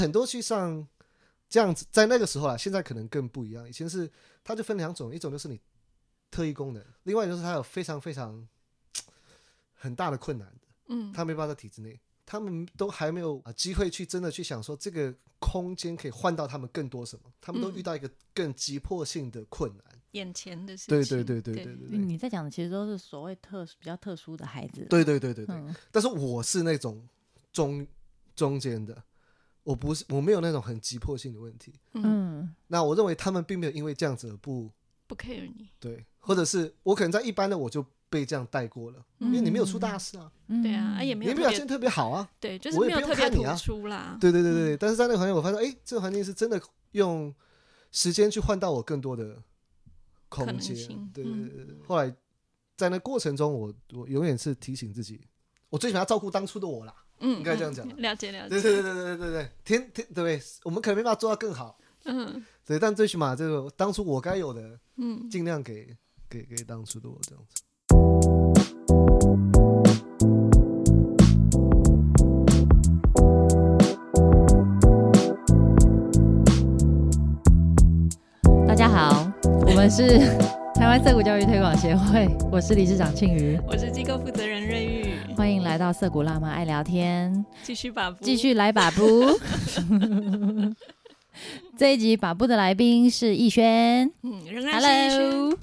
[0.00, 0.86] 很多去上
[1.48, 3.68] 这样子，在那个时候啊，现在可能更不一样。
[3.68, 4.10] 以前是
[4.42, 5.60] 它就分两种，一种就是你
[6.30, 8.48] 特异功能，另外就是它有非常非常
[9.74, 19.84] 很大的困难的，嗯，他没办法在体制内，他们都还没有啊机会去真的去想说这个空间可以换到他们更多什么，他们都嗯遇到一个更急迫性的困难。
[20.12, 24.84] 眼前的事情，对对对对对对对你在讲的其实都是所谓特比较特殊的孩子。
[24.90, 25.54] 对对对对对。
[25.56, 27.06] 嗯但是我是那种
[27.52, 27.86] 中
[28.34, 29.02] 中间的，
[29.62, 31.74] 我不是我没有那种很急迫性的问题。
[31.92, 34.70] 嗯，嗯那我认为他们并没有因为这样子而不
[35.06, 44.76] 不 care 你，对，或者是我可能在一般的我就被这样带过了，因为你没有出大事啊，嗯对啊，啊也没有表现特别好啊，对，就是我也不没有特别用看你啊突出啦，对对对对对。
[44.76, 46.60] 但是在那个环境，我发现，哎，这个环境是真的
[46.92, 47.32] 用
[47.92, 49.42] 时间去换到我更多的
[50.28, 51.10] 空间性。
[51.12, 51.76] 对对嗯对对对。
[51.86, 52.14] 后来
[52.76, 55.20] 在那过程中，我我永远是提醒自己，
[55.68, 56.94] 我最喜欢照顾当初的我啦。
[57.20, 57.86] 嗯，应该这样讲。
[57.86, 60.40] 嗯了解了解，对对对对对对对，天天对不对？
[60.64, 62.44] 我们可能没办法做到更好，嗯。
[62.66, 65.94] 对，但最起码这个当初我该有的，嗯，尽量给
[66.28, 67.62] 给给当初的我这样子。
[78.66, 79.30] 大家好，
[79.66, 80.06] 我们是
[80.78, 84.99] 台湾涩谷教育推广协会，我是理事长庆瑜，我是机构负责人瑞玉，
[85.36, 89.02] 欢迎来到涩谷辣妈爱聊天，继续把继续来把布。
[91.76, 94.10] 这一集把布的来宾是逸轩。
[94.22, 95.58] 嗯，仍然是一轩，Hello。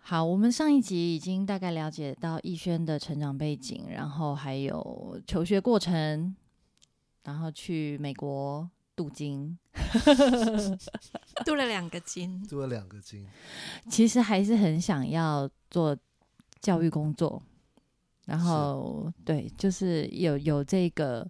[0.00, 6.34] 好，我们上一集已经大概了解到逸轩的成长背景，然后还有求学过程，
[7.24, 9.58] 然后去美国镀金，
[11.44, 13.26] 镀了两个金，镀了两个金，
[13.90, 15.96] 其实还是很想要做
[16.66, 17.40] 教育工作，
[18.26, 21.24] 然后对，就是有有这个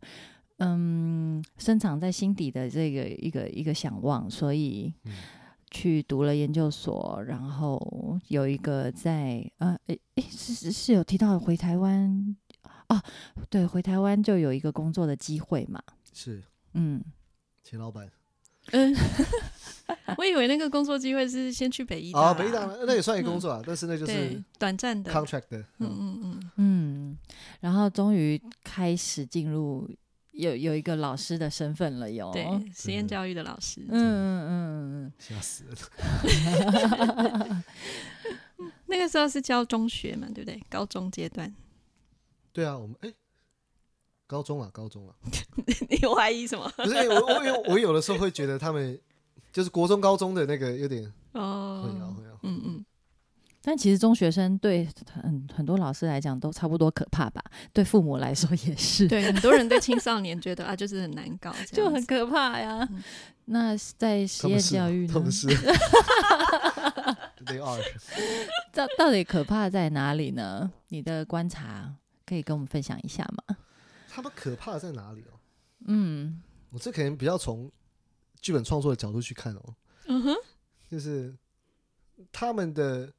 [0.59, 5.13] 嗯深藏在心底的这个一个一个想望，所以嗯。
[5.69, 7.77] 去读了研究所，然后
[8.29, 12.37] 有一个在呃诶诶是是是有提到回台湾
[12.89, 13.03] 哦，
[13.51, 15.83] 对，回台湾就有一个工作的机会嘛，
[16.15, 16.41] 是。
[16.75, 17.03] 嗯，
[17.65, 18.09] 钱老板
[18.73, 18.95] 嗯，
[20.19, 25.89] 我以为那个工作机会是先去北医大啊，啦北大那也算一个工作啊，但是那就是短暂的，contract 的，嗯。
[25.89, 27.19] 嗯，嗯嗯，嗯，
[27.61, 29.89] 然后终于开始进入
[30.33, 32.31] 有有一个老师的身份了哟。
[32.33, 32.45] 对，
[32.75, 35.77] 实验教育的老师，嗯嗯嗯吓死了。
[38.89, 40.61] 那个时候是教中学嘛，对不对？
[40.69, 41.53] 高中阶段，
[42.53, 43.13] 对啊，我们哎，
[44.27, 45.15] 高中啊，高中啊，
[45.89, 46.71] 你有怀疑什么？
[46.77, 48.99] 不是哎我我有我有的时候会觉得他们
[49.53, 51.83] 就是国中高中的那个有点混淆哦，
[52.17, 52.85] 混淆，嗯嗯，
[53.63, 57.43] 但其实中学生对很很多老师来讲都差不多可怕吧，
[57.73, 62.87] 对父母来说也是，对，很多人对青少年觉得啊， 就是很难搞，就很可怕呀。
[62.91, 63.03] 嗯
[63.49, 65.31] 那在实验教育呢他们？
[65.31, 65.47] 是
[67.47, 67.81] they are
[68.73, 70.69] 到到底可怕在哪里呢？
[70.89, 71.95] 你的观察
[72.27, 73.57] 可以跟我们分享一下吗？
[74.17, 75.39] 他们可怕在哪里哦？
[75.89, 77.71] 嗯我这可能比较从
[78.41, 79.75] 剧本创作的角度去看哦，
[80.07, 80.35] 嗯哼，
[80.89, 81.37] 就是
[82.33, 83.13] 他们的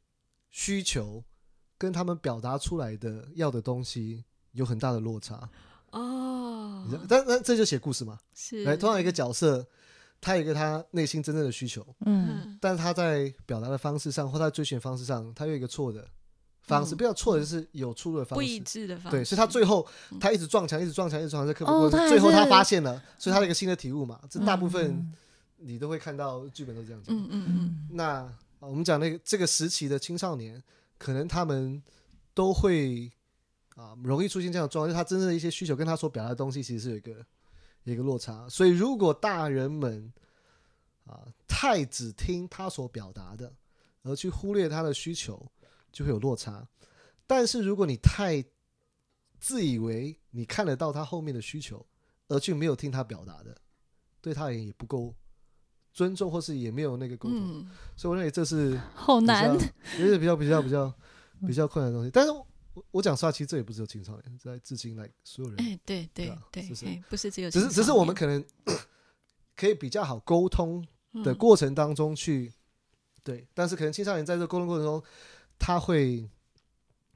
[0.50, 1.24] 需求
[1.78, 5.48] 跟他们表达出来的要的东西有很大的落差。
[5.92, 8.20] 哦但但这就写故事嘛。
[8.34, 9.68] 是，来，通常一个角色，
[10.20, 16.10] 他有一个他内心真正的需求，嗯嗯但是他在表达的方式上或他在追寻的方式上，他有一个错的
[16.68, 18.64] 方式，嗯不要错的就是有出入的方不一式。
[18.64, 24.20] 致的方式，对，所以他最后嗯他一直撞墙，一直撞墙，一直撞墙，在克服哦过最后他发现了，所以他的一个新的体悟嘛。
[24.30, 25.14] 这大部分嗯
[25.60, 27.16] 你都会看到剧本都这样讲。
[27.16, 30.62] 嗯嗯嗯，嗯那啊我们讲那个这个时期的青少年，
[31.00, 31.82] 可能他们
[32.34, 33.12] 都会
[33.76, 37.12] 啊容易出现这样的状况，就是他真正的一些需求跟他所表达的东西其实是有一个
[37.84, 38.48] 有一个落差。
[38.50, 40.12] 所以如果大人们
[41.06, 43.52] 啊太只听他所表达的，
[44.04, 45.44] 而去忽略他的需求，
[45.92, 46.68] 就会有落差。
[47.26, 48.44] 但是如果你太
[49.40, 51.86] 自以为你看得到他后面的需求，
[52.28, 53.56] 而去没有听他表达的，
[54.22, 55.14] 对他而言也不够
[55.94, 57.62] 尊重，或是也没有那个沟通。
[57.62, 59.58] 嗯，所以我认为这是好难
[59.98, 60.94] 也是比较比较比较
[61.48, 62.12] 比较困难的东西。
[62.12, 62.48] 但是我
[62.92, 68.44] 我讲实话，其实这也不只有青少年，在至今来所有人，哎，对对对是，不是只有只是只是我们可能
[69.56, 70.82] 可以比较好沟通
[71.24, 72.54] 的嗯过程当中去
[73.24, 75.04] 对，但是可能青少年在这个沟通过程中，
[75.60, 76.30] 他会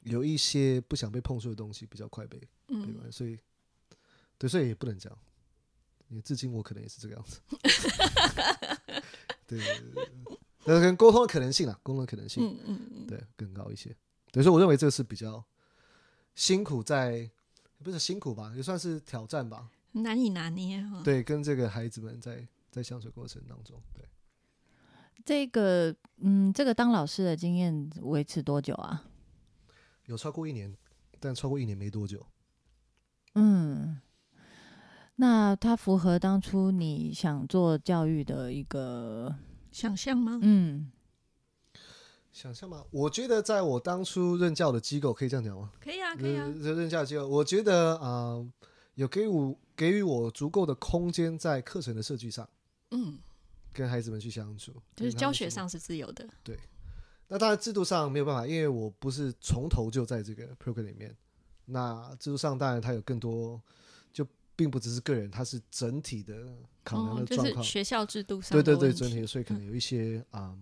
[0.02, 3.38] 有一些不想被碰触的东西，比较快被被嗯，所以
[4.38, 5.16] 对，所以也不能讲。
[6.10, 7.40] 因为至今我可能也是这个样子，
[9.48, 13.96] 对对对对对，但是跟沟通的可能性啊，沟通的可能性，嗯嗯嗯，对，更高一些。
[14.30, 15.42] 对，所以我认为这个是比较
[16.36, 17.32] 辛苦在，
[17.82, 19.70] 不是辛苦吧，也算是挑战吧。
[19.94, 21.02] 难以拿捏哈。
[21.02, 24.04] 对，跟这个孩子们在在相处过程当中，对，
[25.26, 29.04] 这个嗯，这个当老师的经验维持多久啊？
[30.06, 30.76] 有超过一年，
[31.20, 32.26] 但超过一年没多久。
[33.36, 34.02] 嗯，
[35.16, 39.36] 那它符合当初你想做教育的一个
[39.72, 40.40] 想象吗？
[40.42, 40.92] 嗯
[42.32, 42.84] 想象吗？
[42.92, 45.72] 我觉得在我当初任教的机构，可以这样讲吗？
[45.82, 46.46] 可以啊，可以啊。
[46.46, 48.52] 呃任教机构，我觉得啊、呃
[48.96, 52.48] 有给我给予我足够的空间在课程的设计上，
[52.92, 53.18] 嗯，
[53.74, 56.28] 跟孩子们去相处，就是教学上是自由的。
[56.44, 56.58] 对
[57.28, 61.16] 那当然制度上没有办法，因为我不是从头就在这个 program 里面。
[61.66, 63.62] 那制度上当然它有更多，
[64.12, 66.54] 就并不只是个人，它是整体的
[66.84, 67.56] 考量哦，的状况。
[67.56, 70.54] 就是学校制度上对对对，整体的，所以可能有一些啊、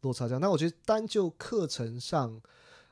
[0.00, 0.40] 落差这样。
[0.40, 2.40] 那我觉得单就课程上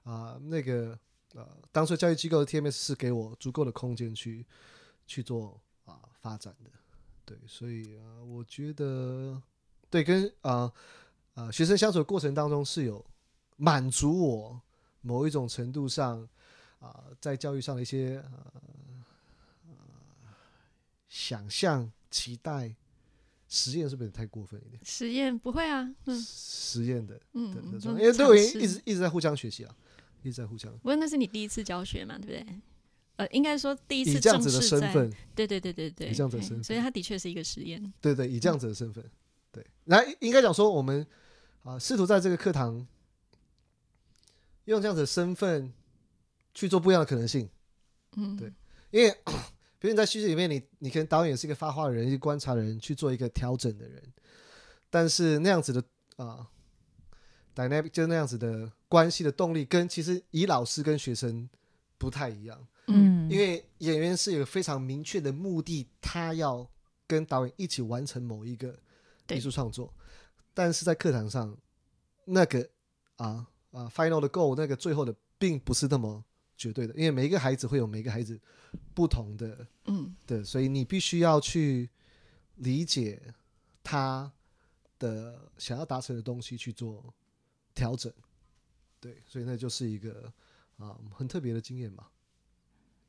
[0.02, 0.98] 啊、那个
[1.34, 4.44] 呃，当初教育机构的 TMS 是给我足够的空间去
[5.06, 6.70] 去做啊、发展的。
[7.24, 9.40] 对，所以啊、我觉得
[9.92, 10.72] 对跟啊
[11.34, 13.04] 啊、学生相处的过程当中是有
[13.56, 14.60] 满足我
[15.02, 16.26] 某一种程度上
[16.80, 18.62] 啊、在教育上的一些呃
[19.68, 19.74] 呃
[21.08, 22.74] 想象、期待。
[23.54, 24.80] 实验是不是太过分一点？
[24.82, 27.54] 实验不会啊，嗯实验的的嗯
[27.84, 29.76] 因为对我尝试一直一直在互相学习啊，
[30.22, 32.46] 一直在互相不过那是你第一次教学嘛，对不对？
[33.16, 37.92] 呃，应该说第一次以这样子的身份，对对对对对，以这样子的身份所以他的确是一个实验。
[38.00, 39.04] 对对，以这样子的身份，
[39.52, 41.06] 对，来应该讲说我们
[41.62, 42.84] 啊，试图在这个课堂
[44.64, 45.72] 用这样子的身份
[46.54, 47.48] 去做不一样的可能性，
[48.16, 48.52] 嗯，对
[48.90, 49.10] 因为
[49.78, 54.02] 比如你在叙事里面，你你可能导演是一个发话的人，一个观察的人，去做一个调整的人，
[54.90, 55.82] 但是那样子的
[56.16, 56.46] 啊、
[57.54, 61.48] dynamic 就是那样子的关系的动力，跟其实以老师跟学生
[61.98, 62.66] 不太一样。
[62.86, 66.68] 嗯，因为演员是有非常明确的目的，他要
[67.06, 68.78] 跟导演一起完成某一个对
[69.28, 69.92] 艺术创作，
[70.54, 71.56] 但是在课堂上，
[72.24, 72.68] 那个
[73.16, 76.24] 啊啊 final 的 goal 那个最后的并不是那么
[76.56, 78.40] 绝对的，因为每一个孩子会有每一个孩子
[78.94, 80.14] 不同的嗯。
[80.26, 81.90] 对，所以你必须要去
[82.56, 83.22] 理解
[83.82, 84.30] 他
[84.98, 87.12] 的想要达成的东西去做
[87.74, 88.12] 调整，
[89.00, 90.32] 对，所以那就是一个
[90.76, 92.06] 啊很特别的经验嘛。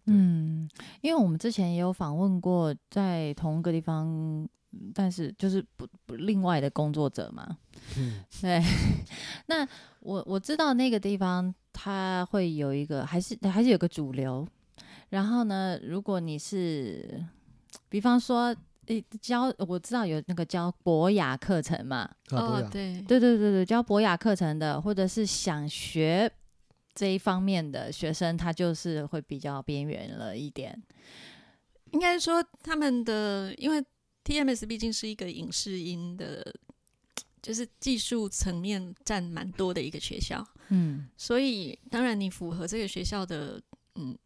[0.06, 0.68] 嗯，
[1.02, 4.50] 因为我们之前也有访问过在同一个地方，
[4.94, 7.58] 但是就是不不另外的工作者嘛。
[7.98, 8.62] 嗯 对，
[9.48, 9.68] 那
[10.00, 14.48] 我我知道那个地方它会有一个，还是还是有个主流。
[15.10, 17.24] 然后呢，如果你是，
[17.88, 18.56] 比方说，
[18.88, 26.32] 诶，教我知道有那个教博雅课程嘛，哦对，对对对对，教博雅课程的，或者是想学
[26.96, 30.82] 这一方面的学生，他就是会比较边缘了一点。
[31.92, 33.84] 应该说他们的，因为
[34.24, 36.56] TMS 毕竟是一个影视音的，
[37.42, 41.08] 就是技术层面占蛮多的一个学校，嗯。
[41.18, 43.62] 所以当然你符合这个学校的
[43.96, 44.18] 嗯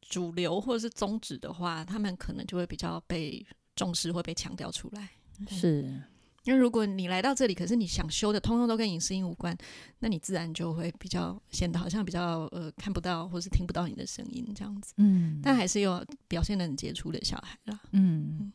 [0.00, 3.44] 主流或者是宗旨的话，他们可能就会比较被
[3.76, 5.10] 重视，会被强调出来。
[5.48, 6.02] 是，
[6.44, 9.56] 因为如果你来到这里，可是你想修的通通都跟影视音无关，
[10.00, 14.92] 那你自然就会比较显得好像比较呃看不到或是听不到你的声音这样子。
[14.96, 17.80] 嗯，但还是有表现的很杰出的小孩啦。
[17.92, 18.52] 嗯，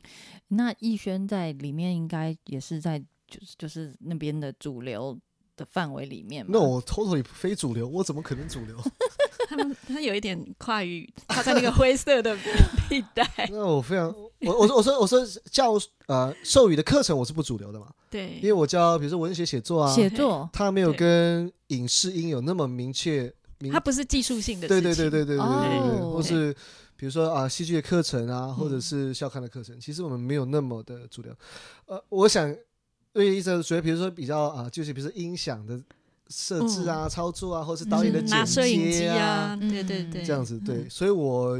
[0.49, 5.19] 那逸轩在里面应该也是在就是就是那边的主流
[5.57, 8.77] 的范围里面，那我 totally 非主流，我怎么可能主流？
[9.49, 12.37] 他们他有一点跨于，他在那个灰色的
[12.87, 13.27] 地带。
[13.49, 15.73] 那我非常，我我说我说我说教
[16.05, 17.87] 呃授予的课程我是不主流的嘛？
[18.09, 23.33] 对，因为我教比如说文学写作啊，写作，他没有跟影视音有那么明确，
[23.71, 24.67] 它不是技术性的。
[24.67, 26.53] 对对对对对对对，或是
[26.95, 31.33] 比如说啊戏剧的课程啊，或者是校刊的课程，其实我们没有那么的主流。
[31.87, 32.55] 呃，我想。
[33.17, 35.81] 因为意思觉得，比如说比较啊，就是比如说音响的
[36.29, 41.57] 设置啊、操作啊，或是导演的嗯剪拿摄影机接啊，嗯对对对，这样子，对，所以我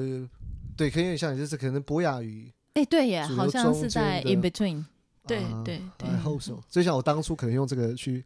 [0.76, 4.86] 对可以有点像，就是可能博雅语哎，对耶，好像是在 in between。
[5.26, 6.58] 对啊对对 hope so。
[6.70, 8.24] 就像我当初可能用这个去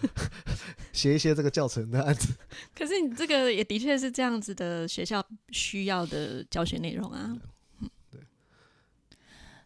[0.92, 2.34] 写一些这个教程的案子，
[2.76, 7.34] 可是你这个也的确是这样子的学校需要的教学内容啊。
[8.10, 8.20] 对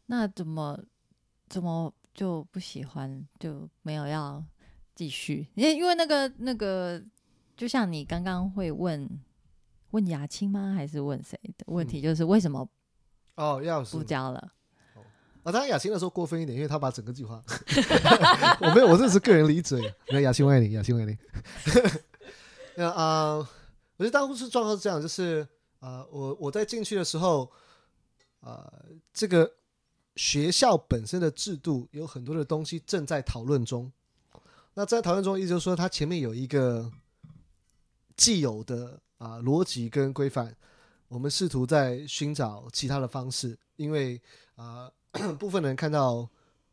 [0.07, 0.79] 那怎么
[1.49, 4.42] 怎么就不喜欢，就没有要
[4.94, 5.49] 继续？
[5.54, 7.02] 因为因为那个那个，
[7.56, 9.09] 就像你刚刚会问
[9.90, 10.73] 问雅青吗？
[10.75, 12.00] 还是问谁的问题？
[12.00, 12.68] 就是为什么
[13.35, 14.52] 哦，要是不教了？
[15.42, 17.42] 啊，当然雅欣的时候过分一点，因为他把整个计划，
[18.62, 19.94] 我没有，我这是个人理解。
[20.09, 21.18] 那雅欣我爱你，雅欣我爱你。
[22.76, 23.37] 那啊、
[23.97, 25.47] 我觉得当初是状况是这样，就是
[25.80, 27.50] 啊、我我在进去的时候，
[28.40, 29.52] 呃，这个
[30.16, 33.90] 学校本身的制度有很多的东西正在讨论中。
[34.75, 36.90] 那在讨论中，意思就是说，它前面有一个
[38.16, 40.54] 既有的啊逻辑跟规范，
[41.09, 44.21] 我们试图在寻找其他的方式，因为
[44.56, 44.90] 啊、
[45.38, 46.28] 部分人看到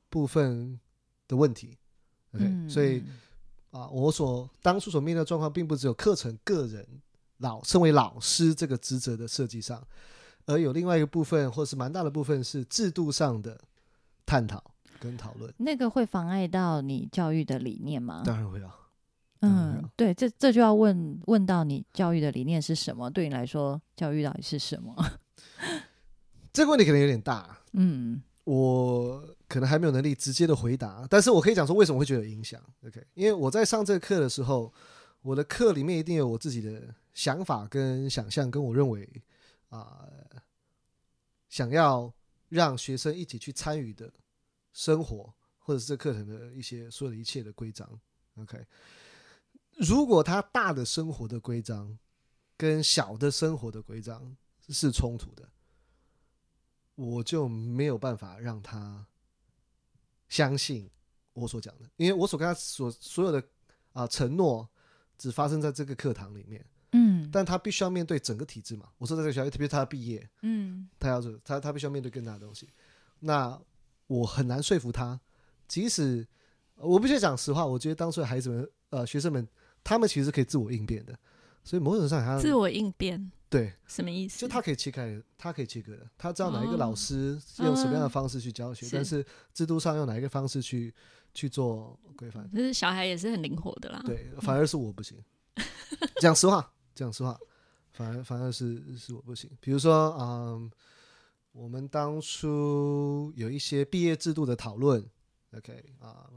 [0.09, 0.79] 部分
[1.27, 1.77] 的问题
[2.33, 2.69] ，OK，、嗯。
[2.69, 3.03] 所以
[3.69, 6.85] 啊，我所当初所面对的状况，并不只有课程个人
[7.37, 9.85] 老身为老师这个职责的设计上，
[10.45, 13.59] 而有另外一个部分，或是蛮大的部分是制度上的
[14.25, 14.63] 探讨
[14.99, 15.53] 跟讨论。
[15.57, 18.23] 那个会妨碍到你教育的理念吗？
[18.25, 18.75] 当然会啊，
[19.41, 23.09] 嗯啊，对，这这就要问问到你教育的理念是什么？
[23.09, 24.95] 对你来说，教育到底是什么？
[26.53, 32.59] 这个问题可能有点大，嗯我可能还没有能力直接的回答，但是我可以讲说为什么会觉得有影响。
[32.85, 34.73] OK，因为我在上这个课的时候，
[35.21, 39.07] 我的课里面一定有我自己的想法跟想象，跟我认为
[39.71, 40.07] 啊、
[41.49, 42.13] 想要
[42.49, 44.13] 让学生一起去参与的
[44.73, 47.99] 生活，或者是这课程的一些所有的一切的规章。
[48.35, 48.65] OK，
[49.77, 51.97] 如果他大的生活的规章
[52.57, 54.35] 跟小的生活的规章
[54.69, 55.49] 是冲突的，
[56.95, 59.07] 我就没有办法让他
[60.27, 60.89] 相信
[61.33, 63.41] 我所讲的，因为我所跟他所所有的
[63.93, 64.69] 啊、承诺
[65.17, 66.65] 只发生在这个课堂里面，
[67.21, 68.89] 嗯但他必须要面对整个体制嘛。
[68.97, 72.67] 我说在这个学校，特别是他要毕业，嗯他要这他他必须要面对更大的东西，
[73.19, 73.59] 那
[74.07, 75.19] 我很难说服他。
[75.67, 76.27] 即使
[76.75, 79.47] 我必须讲实话，我觉得当初的孩子们呃学生们，
[79.83, 81.17] 他们其实是可以自我应变的，
[81.63, 84.39] 所以某种程度上他自我应变对什么意思？
[84.39, 90.93] 就他可以切开，他可以切割的，他知道哪一个哦老师用什么样的嗯方式去教学，是但是制度上用哪一个方式去
[91.33, 92.49] 去做规范。
[92.51, 94.01] 就是小孩也是很灵活的啦。
[94.05, 95.17] 对，反而是我不行。
[96.21, 97.39] 讲实话，讲实话，
[97.91, 99.49] 反而反而是是我不行。
[99.59, 100.71] 比如说，嗯，
[101.51, 105.05] 我们当初有一些毕业制度的讨论
[105.57, 106.29] ，OK 啊、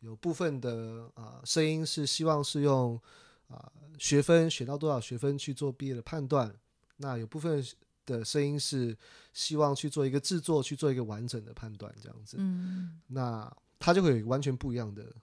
[0.00, 3.00] 有部分的啊、声音是希望是用
[3.48, 6.54] 啊、学分学到多少学分去做毕业的判断，
[6.96, 7.64] 那有部分
[8.04, 8.96] 的声音是
[9.32, 12.36] 希望去做一个制作，去做一个完整的判断，这样子。
[12.40, 15.14] 嗯那它就会有完全不一样的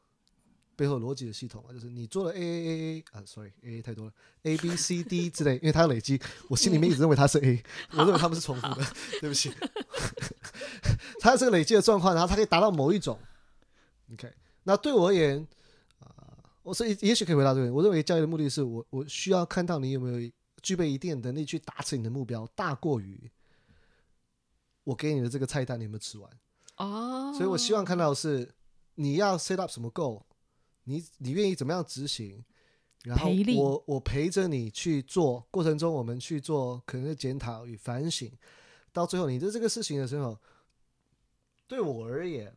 [0.80, 6.18] 背后逻辑的系统啊，就是你做了 A A A A 啊，sorry，A A 太多了，A B C D 之类，因为它累积，
[6.48, 8.88] 我心里面一直认为它是 A，我认为它们是重复的，
[9.20, 9.52] 对不起，
[11.20, 13.20] 它这个累积的状况，然后它可以达到某一种
[14.14, 14.34] ，OK，
[14.64, 15.46] 那对我而言
[16.00, 16.08] 啊、
[16.64, 20.32] 我是也许可以回答这个，我认为教育的目的是我我需要看到你有没有
[20.64, 23.30] 具备一定的能力去达成你的目标，大过于
[24.86, 26.32] 我给你的这个菜单你有没有吃完。
[26.78, 28.50] 哦，所以我希望看到的是
[28.96, 30.24] 你要 set up 什么 goal，
[30.90, 32.44] 你你愿意怎么样执行，
[33.04, 38.32] 然后我我陪着你去做，过程中我们去做可能的检讨与反省，
[38.92, 40.36] 到最后你的这个事情的时候，
[41.68, 42.52] 对我而言，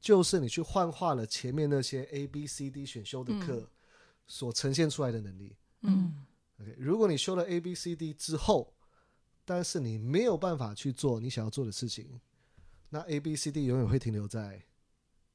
[0.00, 3.70] 就是你去幻化了前面那些 A B C D 选修的课
[4.26, 5.56] 所呈现出来的能力。
[5.82, 6.26] 嗯
[6.60, 8.74] OK，如果你修了 A B C D 之后，
[9.44, 12.20] 但是你没有办法去做你想要做的事情，
[12.90, 14.64] 那 A B C D 永远会停留在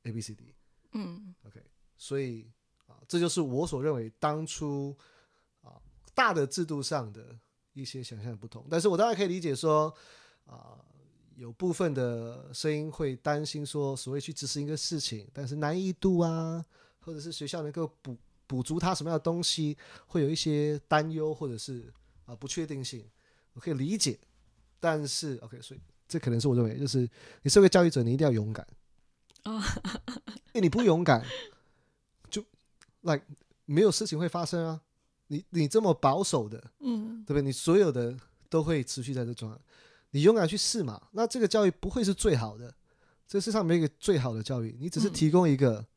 [0.03, 0.53] A B C D。
[0.95, 1.33] 嗯
[2.03, 2.45] 所以
[2.85, 4.93] 啊，这就是我所认为当初
[5.61, 5.79] 啊
[6.13, 7.33] 大的制度上的
[7.71, 8.67] 一些想象的不同。
[8.69, 9.93] 但是我当然可以理解说
[10.45, 10.77] 啊，
[11.37, 16.65] 有部分的声音会担心说，所谓去执行一个事情，但是难易度啊，
[16.99, 18.17] 或者是学校能够补
[18.47, 21.89] 补足它什么样的东西，会有一些担忧或者是
[22.25, 23.09] 啊不确定性，
[23.53, 24.19] 我可以理解。
[24.77, 27.09] 但是 OK，所以这可能是我认为，就是
[27.43, 28.67] 你身为教育者，你一定要勇敢。
[29.45, 29.61] 哦，
[30.51, 31.27] 因为你不勇敢，就
[33.03, 33.23] like
[33.65, 34.81] 没有事情会发生啊。
[35.27, 37.41] 你你这么保守的，嗯对不对？
[37.41, 38.15] 你所有的
[38.49, 39.59] 都会持续在这状态，
[40.11, 41.01] 你勇敢去试嘛。
[41.11, 42.75] 那这个教育不会是最好的，
[43.25, 45.87] 这世上没有一个最好的教育，你只是嗯提供一个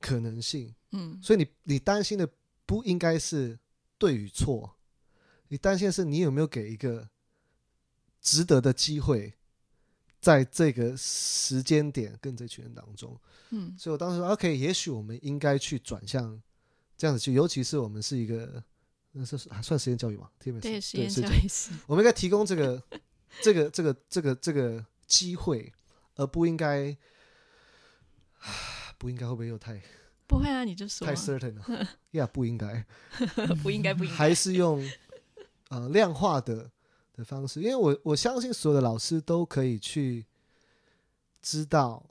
[0.00, 0.72] 可能性。
[0.92, 2.28] 嗯所以你你担心的
[2.66, 3.58] 不应该是
[3.98, 4.76] 对与错，
[5.48, 7.08] 你担心的是你有没有给一个
[8.20, 9.34] 值得的机会，
[10.22, 13.14] 在这个时间点跟这群人当中。
[13.50, 13.76] 嗯。
[13.78, 16.40] 所以我当时说，OK，也许我们应该去转向
[16.96, 18.62] 这样子去，尤其是我们是一个，
[19.10, 22.82] 那是还算实验教育嘛？TMS 对，实验是教育是我们应该提供这个
[23.42, 25.72] 这个这个这个这个机会，
[26.14, 26.96] 而不应该，
[28.96, 29.82] 不应该会不会又太
[30.28, 31.88] 不会啊，你就说太 certain 了？
[32.12, 32.86] 呀 不应该，
[33.62, 34.88] 不应该不应该，还是用
[35.68, 36.70] 呃量化的
[37.22, 40.26] 的方式，因为我我相信所有的老师都可以去
[41.40, 42.04] 知道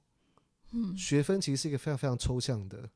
[0.72, 2.90] 嗯学分其实是一个非常非常抽象的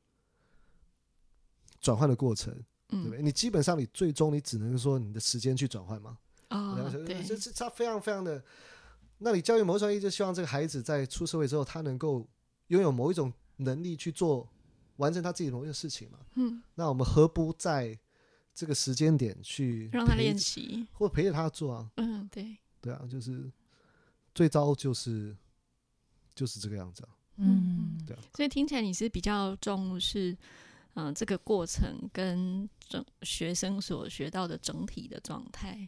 [1.80, 2.52] 转换的过程，
[2.88, 3.22] 对不嗯对？
[3.22, 6.18] 你基本上你最终你只能说你的时间去转换嘛，
[6.50, 8.42] 哦对这是它非常非常的
[9.18, 12.26] 那你教育某种意义就希望这个孩子在出社会之后，他能够
[12.68, 14.48] 拥有某一种能力去做
[14.96, 16.18] 完成他自己某一个事情嘛？
[16.34, 17.98] 嗯，那我们何不在
[18.56, 20.88] 这个时间点去让他练习。
[20.94, 21.90] 或陪着他做啊？
[21.98, 23.52] 嗯，对，对啊，就是
[24.34, 25.36] 最糟就是
[26.34, 27.10] 就是这个样子啊。
[27.36, 30.34] 嗯，对啊，所以听起来你是比较重视，
[30.94, 35.86] 嗯、这个过程跟整学生所学到的整体的状态，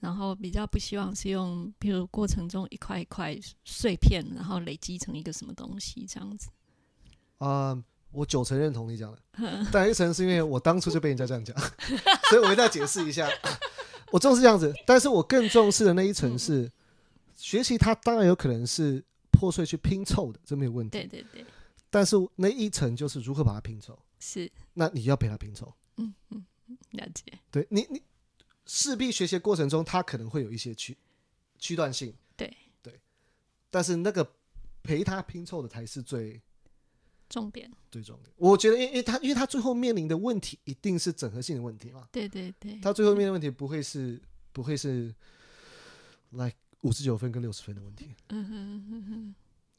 [0.00, 6.50] 然后比较不希望是用，比如过程中一块一块碎片，然后累积成一个什么东西这样子。
[7.38, 7.80] 啊、
[8.14, 11.56] 我九成认同你讲的， 但一成是因为我当初就被人家这样讲，
[12.30, 13.28] 所以我一定要解释一下。
[14.12, 16.70] 我重视这样子，但是我更重视的那一层是
[17.36, 20.96] 学习，它当然有可能是破碎去拼凑的，这没有问题。
[20.98, 21.44] 对对对，
[21.90, 25.74] 但是那一层就是如何把它拼凑，是，那你要陪他拼凑。
[25.96, 27.24] 嗯嗯，嗯了解。
[27.50, 28.00] 对你，你
[28.66, 30.96] 势必学习过程中，他可能会有一些区
[31.58, 32.14] 区段性。
[32.36, 33.00] 对对，
[33.70, 34.28] 但是那个
[34.84, 36.40] 陪他拼凑的才是最
[37.28, 38.32] 重点，最重点。
[38.36, 44.20] 我觉得，因为因为他因为他最后面临的问题一定是整合性的问题嘛，对对对，他最后面临的问题不会是
[44.52, 45.12] 不会是
[46.30, 46.52] 来
[46.82, 48.14] 五十九分跟六十分的问题。
[48.28, 49.34] 嗯哼嗯哼，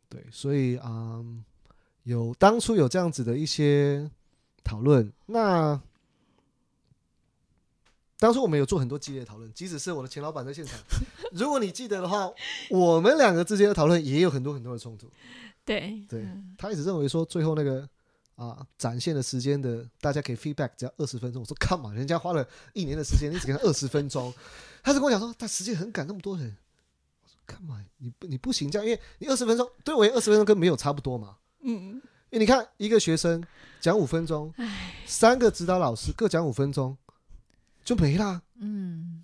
[0.09, 1.43] 对，所以嗯，
[2.03, 4.09] 有当初有这样子的一些
[4.63, 5.79] 讨论，那
[8.17, 10.79] 当初我们有做很多激烈的讨论，即使是我的前老板在现场，
[11.31, 12.31] 如果你记得的话，
[12.69, 15.09] 我们两个之间的讨论也有很多很多的冲突。
[15.65, 17.89] 对对嗯他一直认为说最后那个
[18.35, 21.41] 啊展现的时间的，大家可以 feedback 只要二十分钟。
[21.41, 24.33] 我说 come on，人家花了一年的时间，你只给他二十分钟。
[24.83, 26.55] 他就跟我讲说，他时间很赶，那么多人。
[27.23, 31.37] 我说 come on，你不你不行这样，因为你二十分钟对我二十分钟跟没有差不多嘛。
[31.61, 31.95] 嗯，
[32.29, 33.43] 因为你看一个学生
[33.81, 34.53] 讲五分钟，
[35.07, 36.95] 三个指导老师各讲五分钟，
[37.83, 39.23] 就没啦，嗯，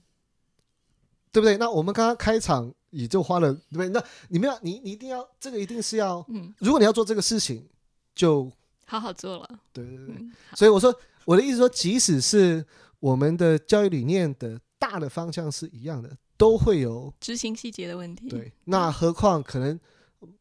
[1.31, 1.57] 对不对？
[1.57, 3.89] 那我们刚刚开场也就花了，对不对？
[3.89, 7.67] 那你们要你你一定要这个一定是要，嗯，如果你要做这个事情，
[8.13, 8.51] 就
[8.85, 9.59] 好好做了。
[9.73, 10.15] 对对对。
[10.19, 10.93] 嗯，所以我说
[11.25, 12.63] 我的意思说，即使是
[12.99, 18.27] 我们的教育理念的大的方向是一样的，都会有执行细节的问题。
[18.29, 18.51] 对。
[18.65, 19.79] 那何况可能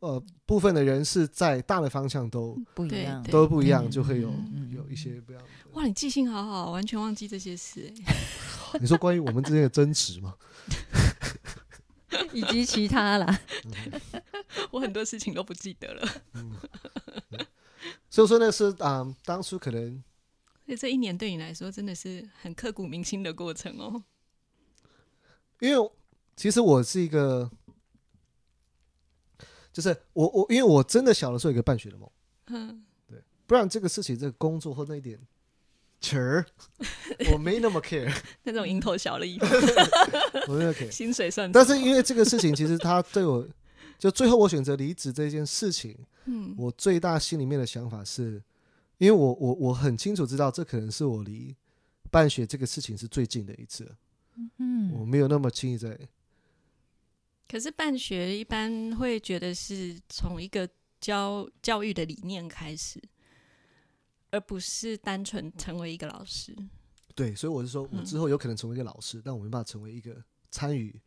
[0.01, 4.31] 呃部分的人是在大的方向都不一样，都不一样，嗯就会有
[4.73, 5.45] 有一些不一样。
[5.75, 7.93] 哇，你记性好好，完全忘记这些事。
[8.07, 8.15] 哎
[8.81, 10.35] 你说关于我们之间的争执吗？
[12.33, 13.41] 以及其他啦，
[14.71, 16.07] 我很多事情都不记得了。
[18.11, 20.03] 所以说那是啊、嗯当初可能
[20.67, 24.05] 所以这一年对你来说真的是很刻骨铭心的过程哦。
[25.61, 25.91] 因为
[26.37, 27.51] 其实我是一个，
[29.73, 32.11] 就是我我因为我真的小的时候有一个办学的梦，
[32.47, 35.21] 嗯，对不然这个事情这个工作或那一点
[36.01, 36.47] 钱儿，
[37.33, 38.11] 我没那么 care，
[38.45, 39.39] 那种蝇头小利，
[40.49, 40.91] 我没有 care。
[40.91, 43.47] 薪水算但是因为这个事情，其实他对我，
[43.99, 48.43] 就最后我选择离职这件事情， 嗯我最大心里面的想法是，
[48.99, 51.55] 因为我我我很清楚知道，这可能是我离
[52.11, 53.95] 办学这个事情是最近的一次
[54.59, 55.99] 嗯，我嗯，没有那么轻易在
[57.47, 60.69] 可是办学一般会觉得是从一个
[61.01, 63.01] 教教育的理念开始，
[64.31, 66.57] 而不是单纯成为一个老师。
[67.15, 70.17] 对，所以我是说我嗯之后有可能成为一个老师，但我没办法成为一个
[70.51, 71.01] 参与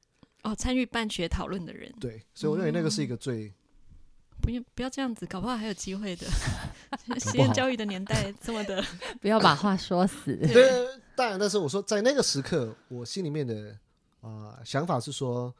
[0.43, 3.53] 哦，参与办学讨论的人，对，所以我认为那个是一个最
[4.41, 6.27] 不要不要这样子，搞不好还有机会的。
[7.19, 8.83] 实验教育的年代这么的，
[9.19, 13.75] 不要把话说死，对，当然，但是我说在那个时刻，我心里面的
[14.21, 15.53] 啊、想法是说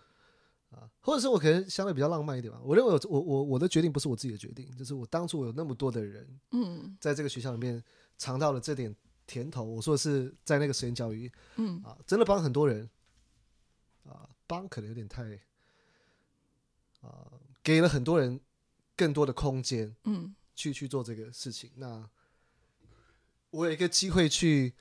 [0.74, 2.60] 啊、或者是我可能相对比较浪漫一点吧。
[2.64, 7.82] 我认为我我我我的决定不是我自己的决定，就是我当初我有那么多的人嗯在这个学校里面
[8.18, 8.96] 尝到了这点
[9.28, 9.64] 甜头。
[9.64, 12.90] 我说的是在那个实验教育嗯啊，真的帮很多人
[14.06, 15.40] 啊，帮可能有点太
[17.02, 17.32] 啊，
[17.62, 18.40] 给了很多人
[18.96, 19.96] 更多的空间。
[20.06, 21.72] 嗯去去做这个事情。
[21.78, 22.08] 那
[23.50, 24.76] 我有一个机会去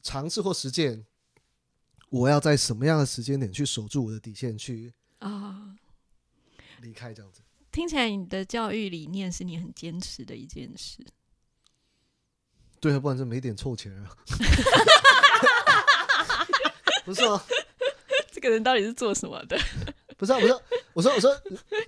[0.00, 1.04] 尝试或实践，
[2.12, 5.74] 我要在什么样的时间点去守住我的底线，去啊、
[6.82, 7.40] 离开这样子。
[7.70, 10.98] 听起来你的教育理念是你很坚持的一件事。
[12.78, 14.14] 对啊，不然就没点臭钱啊。
[17.06, 17.42] 不是吗？
[18.30, 19.58] 这个人到底是做什么的？
[20.18, 21.34] 不是啊，我说，我说， 我说，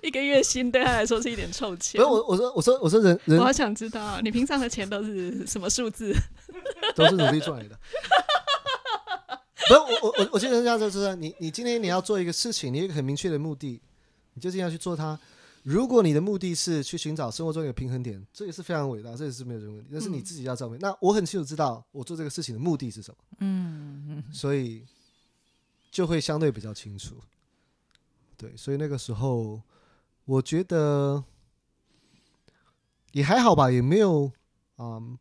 [0.01, 2.01] 一个月薪对他来说是一点臭钱不钱。
[2.01, 6.11] 是我，我说，我说，我说人人我好想知道你平常的钱都是什么数字？
[6.95, 7.79] 都是努力赚来的。
[9.67, 13.81] 不是我我我我觉得这样就是你你今天你要做一个事情，你有一个很明确的目的，
[14.33, 15.19] 你就尽量去做它。
[15.63, 19.89] 如果你的目的是去寻找生活中一个平衡点，这也是非常伟大，这也是没有人问题。
[19.91, 20.77] 但是你自己要照明。
[20.79, 24.85] 那我很清楚知道我做这个事情的目的是什么，嗯，所以
[25.89, 27.15] 就会相对比较清楚。
[28.37, 29.59] 对，所以那个时候
[30.25, 31.23] 我觉得
[33.13, 34.31] 也还好吧，也没有
[34.77, 35.17] 嗯，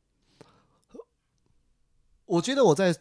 [2.26, 2.94] 我觉得我在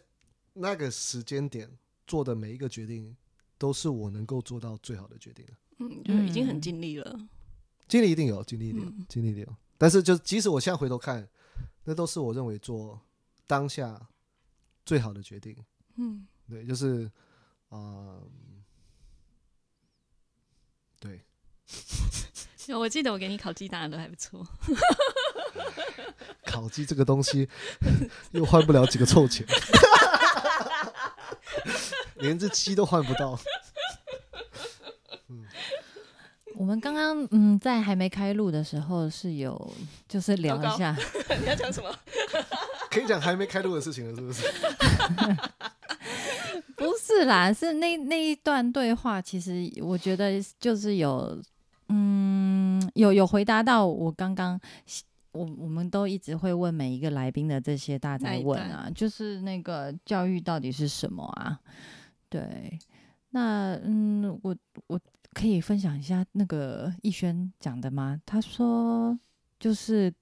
[0.54, 1.70] 那个时间点
[2.06, 3.14] 做的每一个决定，
[3.58, 5.52] 都是我能够做到最好的决定了。
[5.80, 7.28] 嗯，就已经很尽力了。
[7.86, 9.56] 尽力一定有，尽力一定有，嗯经历一定有。
[9.76, 11.28] 但是就即使我现在回头看，
[11.84, 13.00] 那都是我认为做
[13.46, 14.08] 当下
[14.86, 15.56] 最好的决定。
[15.96, 17.10] 嗯，对，就是
[17.68, 18.20] 啊、
[21.00, 21.20] 对，
[22.68, 24.46] 有 我记得我给你烤鸡答案都还不错。
[26.46, 27.48] 烤鸡这个东西
[28.30, 29.44] 又换不了几个臭钱，
[32.24, 33.38] 连只鸡都换不到。
[36.56, 39.74] 我们刚刚嗯，在还没开录的时候是有
[40.08, 40.96] 就是聊一下，
[41.40, 41.92] 你要讲什么？
[42.90, 44.42] 可以讲还没开录的事情了，是不是？
[46.76, 51.42] 不是啦，是那那一段对话，其实我觉得就是有
[51.88, 54.58] 嗯有有回答到我刚刚
[55.32, 61.58] 我我们都一直会问每一个来宾的这些大灾问啊，就是那个教育到底是什么啊？
[62.34, 62.76] 对，
[63.30, 64.56] 那嗯，我
[64.88, 64.98] 我
[65.34, 68.20] 可以分享一下那个逸轩讲的吗？
[68.26, 69.16] 他说
[69.60, 70.12] 就是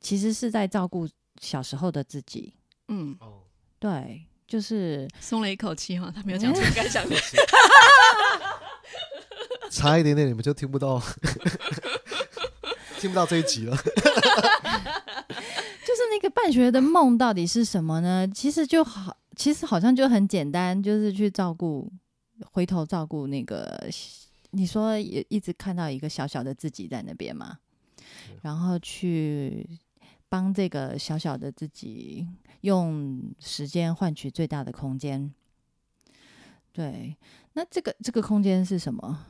[0.00, 1.06] 其实是在照顾
[1.42, 2.54] 小时候的自己，
[2.88, 3.42] 嗯，哦，
[3.78, 7.14] 对，就是松了一口气哈，他没有讲出 该讲的。
[9.68, 10.98] 差一点点你们就听不到，
[13.00, 13.76] 听不到这一集了。
[13.76, 13.82] 就
[15.94, 18.26] 是那个办学的梦到底是什么呢？
[18.34, 21.92] 其实就好，其实好像就很简单，就是去照顾，
[22.52, 23.88] 回头照顾那个。
[24.56, 27.58] 你说也一直看到一个小小的自己在那边嘛，
[28.40, 29.68] 然后去
[30.28, 32.24] 帮这个小小的自己
[32.60, 35.34] 用时间换取最大的空间。
[36.72, 37.16] 对，
[37.54, 39.26] 那这个这个空间是什么？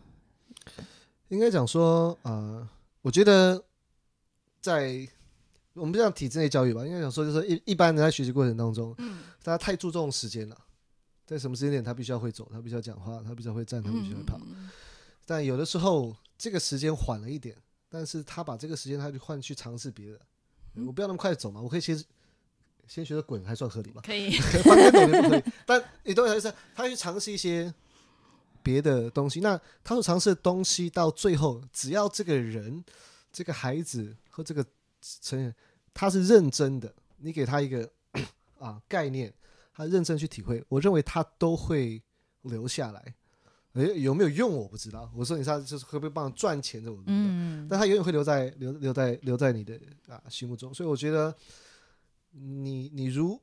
[1.28, 2.68] 应该讲说，呃，
[3.00, 3.64] 我觉得
[4.60, 5.08] 在
[5.74, 10.56] 我们不讲体制内教育吧，应该讲说，就是一一般人在学习过程当中，嗯大家太注重时间了，
[11.26, 14.38] 在什么时间点他必须要会走，他必须要讲话，他必须要会站，他必须要会跑。
[14.40, 14.70] 嗯
[15.26, 17.56] 但有的时候这个时间缓了一点，
[17.88, 20.20] 但是他把这个时间他就换去尝试别的，
[20.86, 21.96] 我不要那么快走嘛，我可以先
[22.86, 24.02] 先学着滚，还算合理吧？
[24.04, 24.36] 可以。
[24.62, 26.52] 翻跟斗也不可以，但你懂我意思？
[26.74, 27.72] 他去尝试一些
[28.62, 32.84] 别的东西，那他所尝试的东西到最后，只要这个人、
[33.32, 34.62] 这个孩子和这个
[35.20, 35.54] 成人
[35.92, 37.90] 他是认真的，你给他一个
[38.58, 39.32] 啊概念，
[39.72, 42.02] 他认真去体会，我认为他都会
[42.42, 43.14] 留下来。
[43.74, 45.10] 诶，有没有用我不知道。
[45.14, 47.12] 我说你他就是会不会帮他赚钱的我不知道。
[47.12, 51.34] 嗯，但他永远会留在留留在留在你的啊心目中，所以我觉得
[52.30, 53.40] 你你如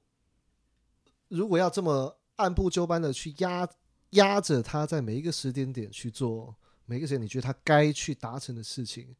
[1.28, 3.68] 如果要这么按部就班的去压
[4.12, 9.14] 压着他在每一个时间点去做每一个时间你觉得他该去达成的事情，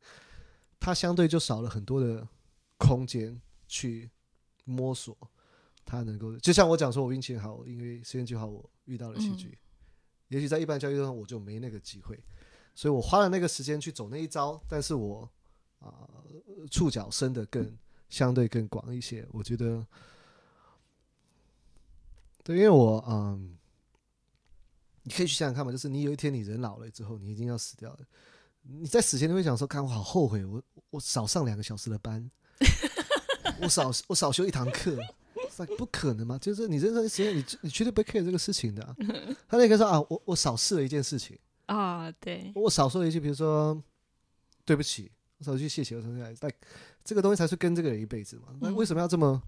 [0.82, 2.28] 他相对就少了很多的
[2.78, 4.10] 空间去
[4.66, 5.16] 摸索，
[5.86, 9.58] 他能够就像我讲说，我运气好，因为实验计划我遇到了戏剧，
[10.30, 12.20] 也许在一般教育上我就没那个机会。
[12.74, 15.30] 所以我花了那个时间去走那一招，但是我
[15.80, 16.10] 啊、
[16.72, 17.78] 触角伸的更
[18.10, 19.86] 相对更广一些，我觉得，
[22.44, 23.58] 对，因为我嗯，
[25.04, 28.00] 你可以去想想看嘛，就是你有一天你人老了之后，你一定要死掉了，
[28.64, 32.30] 你在死前你会想说，看我好后悔，我我少上两个小时的班，
[33.62, 34.98] 我少我少修一堂课。
[35.54, 36.38] 是不可能嘛？
[36.38, 38.96] 就是你人生时间，你你绝对不会 care 这个事情的啊、
[39.50, 43.80] 他那个说啊，我我少试了一件事情，啊，对，我少说了一句，比如说
[44.64, 46.50] 对不起，我少一句谢谢，我说来，但
[47.04, 48.44] 这个东西才是跟这个人一辈子嘛。
[48.62, 49.44] 那为什么要这么？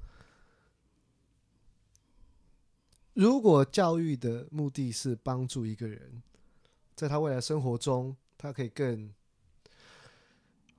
[3.14, 6.22] 如果教育的目的是帮助一个人，
[6.96, 9.10] 在他未来生活中，他可以更，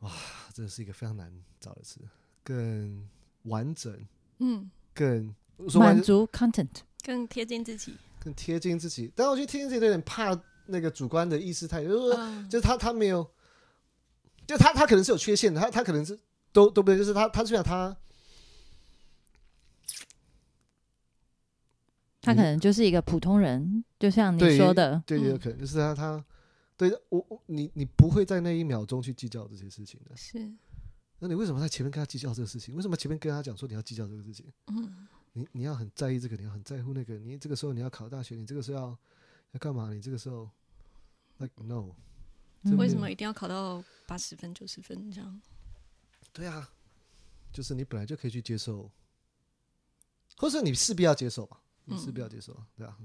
[0.00, 0.12] 哇，
[0.52, 1.98] 这是一个非常难找的词，
[2.42, 3.08] 更
[3.44, 4.06] 完整，
[4.40, 5.34] 嗯，更
[5.76, 6.82] 满足 content。
[7.02, 7.96] 更贴近自己。
[8.20, 9.10] 更贴近自己。
[9.16, 13.26] 但我觉得贴近自己有点怕那个主观的意识太，就是就是他他没有，
[14.46, 16.20] 就他他可能是有缺陷的，他他可能是
[16.52, 17.96] 都都不对，就是他他虽然他
[22.20, 26.24] 他可能就是一个普通人，就像你说的，对也有嗯可能就是他他
[26.76, 30.52] 对我我你你不会在那一秒钟去计较这些事情的，是，
[31.18, 32.74] 那你为什么在前面跟他计较这个事情？
[32.74, 34.52] 为什么前面跟他讲说你要计较这个事情？
[34.66, 38.98] 嗯，你你要很在意这个，你要很在乎那个，你这个时候你要考大学，你这个时候要
[39.52, 39.92] 要干嘛？
[39.92, 40.50] 你这个时候
[41.38, 41.94] like no，
[42.62, 45.40] 嗯为什么一定要考到八十分、九十分这样？
[46.32, 46.68] 对啊，
[47.52, 48.90] 就是你本来就可以去接受，
[50.36, 52.98] 或者你势必要接受吧，你势必要接受，对啊。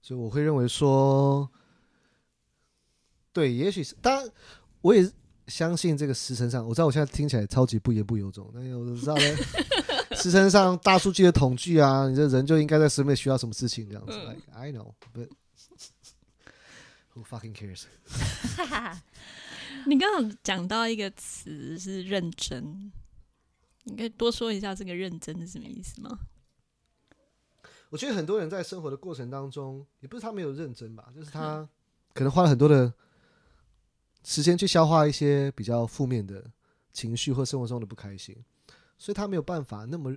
[0.00, 1.50] 所以我会认为说，
[3.34, 4.26] 对，也许是，当然
[4.80, 5.12] 我也
[5.48, 9.36] 相信这个时辰上，我知道我现在听起来超级不言不由衷，但是我知道呢，
[10.16, 14.12] 时辰上大数据的统计啊，你这人就应该在身边需要什么事情这样子。
[14.12, 15.28] 嗯 Like I know, but
[17.12, 17.82] who fucking cares？
[19.86, 22.92] 你刚刚讲到一个词是认真，
[23.82, 26.20] 你可以多说一下这个认真是什么意思吗？
[27.90, 31.68] 我觉得很多人在生活的过程当中，也不是他没有认真吧，就是他
[32.12, 32.92] 可能花了很多的
[34.24, 36.42] 时间去消化一些比较负面的
[36.92, 38.34] 情绪或生活中的不开心，
[38.96, 40.16] 所以他没有办法那么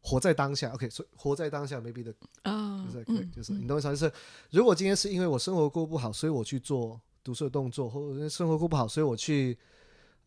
[0.00, 0.70] 活在当下。
[0.72, 3.94] OK，所以活在当下，maybe 的啊就是、嗯就是你懂我意思吗？
[3.94, 4.12] 就是
[4.50, 9.56] 如果今天是因为我生活过不好，所以我去做读书的动作，或者生活过不好，所以我去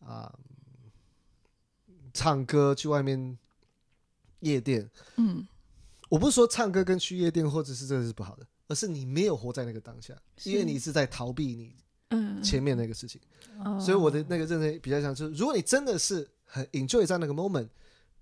[0.00, 0.32] 啊、
[2.14, 3.36] 唱歌，去外面
[4.40, 4.88] 夜店。
[5.16, 5.46] 嗯，
[6.08, 11.74] 我不是说唱歌跟去夜店或者是这个是不好的，而是你没有活在那个当下，因为你是在逃避你
[12.10, 13.20] 嗯，前面那个事情。
[13.64, 17.68] 哦所以我的那个认真比较像是，如果你真的是很 enjoy 在那个 moment，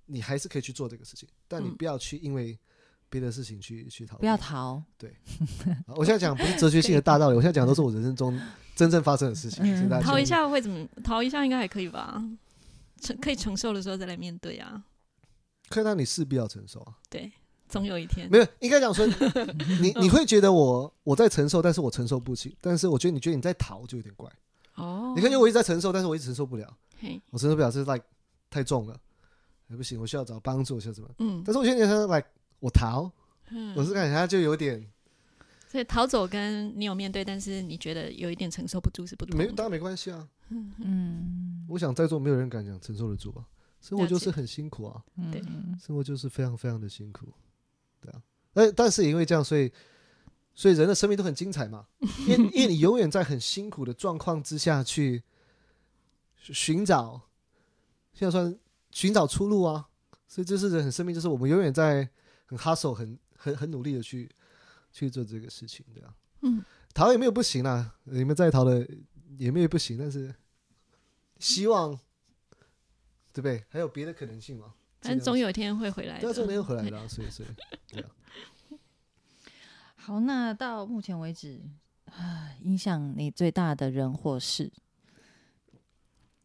[0.06, 2.58] 你还是可以去做这个事情，但你嗯不要去因为
[3.08, 4.16] 别的事情去去逃。
[4.18, 5.16] 不要逃，对
[5.96, 8.40] 我现在讲不是哲学性的大道理，我现在讲的都是我人生中
[8.74, 9.64] 真正发生的事情。
[9.64, 10.86] 嗯所以大家逃一，下会怎么？
[11.02, 12.22] 逃一下应该还可以吧？
[13.00, 14.82] 承可以承受的时候再来面对啊。
[15.68, 16.94] 可以让你势必要承受啊。
[17.10, 17.32] 对，
[17.68, 18.28] 总有一天。
[18.30, 19.06] 没有，应该讲说，
[19.80, 22.56] 你你会觉得我我在承受，但是我承受不起。
[22.60, 24.30] 但是我觉得你觉得你在逃，就有点怪。
[24.76, 26.76] 哦，你看，就我一直在承受，但是我一直承受不了。
[26.98, 28.04] 嘿，我承受不了，这是 like
[28.50, 28.96] 太重了，
[29.68, 31.08] 哎不行，我需要找帮助，需要什么？
[31.18, 32.26] 嗯但是我现在想 like
[32.60, 33.10] 我逃，
[33.50, 34.84] 嗯，我是感觉他就有点
[35.68, 39.52] 所以逃走跟你有面对，但是你觉得有一点承受不住是不同没，的。
[39.52, 40.28] 当然没关系啊。
[40.50, 43.42] 嗯我想在座没有人敢讲承受得住啊，
[43.80, 47.26] 生活就是很辛苦啊，对嗯生活就是非常非常的辛苦，
[48.04, 48.22] 对啊。
[48.52, 49.72] 但但是也因为这样，所以
[50.54, 51.86] 所以人的生命都很精彩嘛，
[52.28, 55.22] 因为因为你永远在很辛苦的状况之下去
[56.36, 57.20] 寻找，
[58.12, 58.58] 现在算
[58.90, 59.88] 寻找出路啊。
[60.26, 62.08] 所以这是人很生命，就是我们永远在
[62.46, 64.28] 很 hustle、很很很努力的去
[64.90, 66.14] 去做这个事情，对啊。
[66.40, 68.86] 嗯，逃也没有不行啦，你们在逃的
[69.38, 70.34] 也没有不行，但是
[71.38, 71.92] 希望
[73.32, 73.64] 对不对？
[73.68, 74.74] 还有别的可能性嘛？
[75.04, 76.32] 反正总有一天会回来的。
[76.32, 77.48] 这个没有回来的、啊，所以所以
[77.86, 78.10] 对啊。
[79.96, 81.60] 好，那到目前为止，
[82.06, 84.72] 啊，影响你最大的人或事，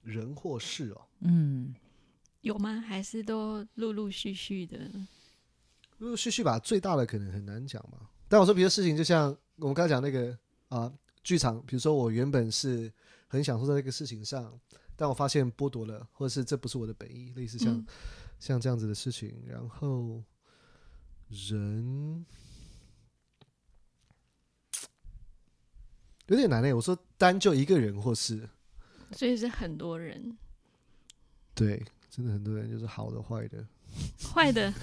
[0.01, 1.73] 人或事哦，嗯，
[2.41, 2.79] 有吗？
[2.79, 4.77] 还是都陆陆续续的？
[5.99, 8.09] 陆陆续续吧，最大的可能很难讲嘛。
[8.27, 10.91] 但我说别的事情，就像我们刚才讲那个啊，
[11.23, 12.91] 剧场，比如说我原本是
[13.27, 14.57] 很享受在这个事情上，
[14.95, 17.85] 但我发现剥夺了，或者是这不是我的本意，类似像、嗯
[18.39, 19.43] 像这样子的事情。
[19.45, 20.23] 然后
[21.27, 22.25] 人
[26.27, 28.49] 有点难诶，我说单就一个人或是
[29.11, 30.37] 所以是很多人
[31.53, 33.67] 对，真的很多人就是好的坏的，
[34.33, 34.73] 坏的。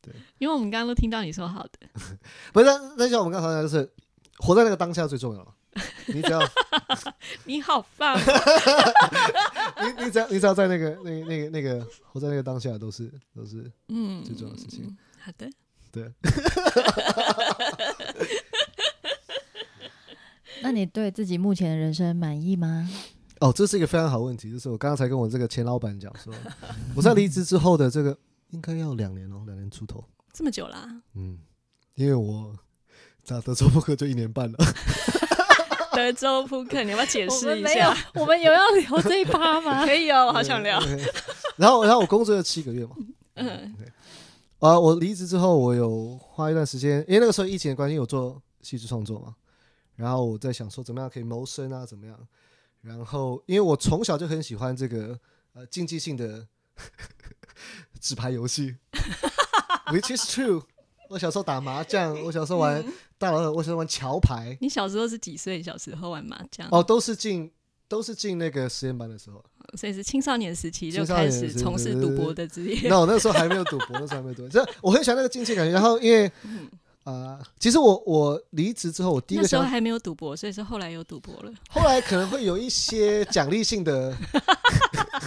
[0.00, 1.78] 对，因为我们刚刚都听到你说好的，
[2.52, 2.66] 不是？
[2.66, 3.92] 但但像我们刚才讲的就是
[4.38, 5.54] 活在那个当下最重要了。
[6.06, 6.40] 你只要
[7.44, 8.16] 你好棒，
[9.82, 14.96] 你你只要你只要在那个那那个那个活在那个当下，都是都是嗯，最重要的事情。
[15.18, 15.50] 好的，
[15.92, 16.12] 对。
[20.62, 22.88] 那你对自己目前的人生满意吗？
[23.40, 26.32] 哦，这是一个非常好问题，就是我刚刚才跟我这个前老板讲说，
[26.96, 28.16] 我在离职之后的这个
[28.50, 30.02] 应该要两年哦，两年出头。
[30.32, 31.38] 这么久啦，嗯，
[31.94, 32.56] 因为我
[33.26, 34.58] 打德州扑克就一年半了。
[35.96, 39.84] 德州扑克，你要不要解释一我们没有下？，我们有要聊这一趴吗？
[39.88, 40.78] 可以哦，我好想聊。
[41.56, 42.94] 然后然后我工作了七个月嘛，
[43.36, 43.74] 嗯
[44.58, 49.34] 啊，我离职之后，我有花一段时间，因为那个时候疫情的关系，有做戏剧创作嘛。
[49.94, 51.86] 然后我在想说，怎么样可以谋生啊？
[51.86, 52.18] 怎么样？
[52.82, 55.18] 然后，因为我从小就很喜欢这个
[55.54, 56.46] 呃竞技性的
[57.98, 58.76] 纸牌游戏，
[59.88, 60.62] which is true。
[61.08, 65.62] 我小时候打麻将，我小时候玩嗯大老二，我小时候玩桥牌，你小时候是几岁？
[65.62, 67.50] 小时候玩麻将，哦，都是进
[67.88, 69.42] 都是进那个实验班的时候。
[69.76, 72.88] 所以是青少年时期就开始从事赌博的职业。
[72.88, 74.48] 那我那时候还没有赌博，那时候还没有赌博。
[74.48, 75.72] 这我很喜欢那个竞技感觉。
[75.72, 76.30] 然后因为
[77.04, 81.52] 啊、其实我我离职之后，我第一个时候还没有赌博，所以是后来有赌博了。
[81.70, 84.10] 后来可能会有一些奖励性的，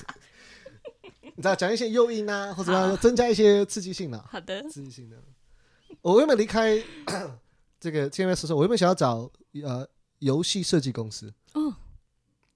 [1.23, 5.15] 你知道奖励性诱因啊，或者要增加一些刺激性啊，好的，刺激性的。
[6.02, 6.84] 我原本离开
[7.79, 9.31] 这个 TMS 的时候，我原本想要找
[9.63, 9.87] 呃
[10.19, 11.73] 游戏设计公司，哦，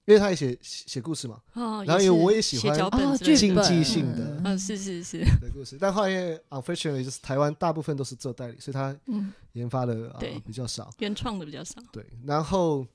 [0.04, 2.76] 因为他也写写写故事嘛，哦，然后因为我也喜欢
[3.16, 10.38] 竞技性的嗯嗯，是是是，的故事，但后来因为 unfortunately 就是台湾大部分都是做代理，所以他嗯，研发的啊、对。
[10.40, 10.90] 比较少。
[10.98, 11.80] 原创的比较少。
[11.90, 12.86] 对，然后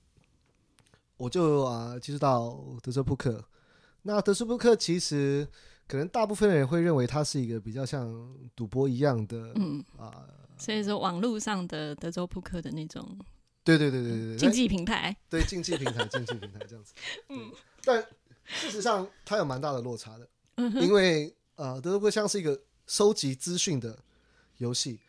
[1.17, 3.43] 我就啊接触到德州扑克。
[4.03, 5.47] 那德州扑克其实
[5.89, 8.08] 可能大部分的人会认为它是一个比较像
[8.56, 10.23] 赌博一样的嗯，啊，
[10.56, 13.04] 所以说网络上的德州扑克的那种
[13.63, 16.93] 对对对对对对，竞技平台，对竞技平台，竞技平台这样子。
[17.30, 17.52] 嗯嗯，
[17.84, 17.99] 但
[18.45, 23.97] 事实上它有蛮大的落差的，嗯哼，因为呃，德州扑克像是一个收集资讯的
[24.58, 24.99] 游戏，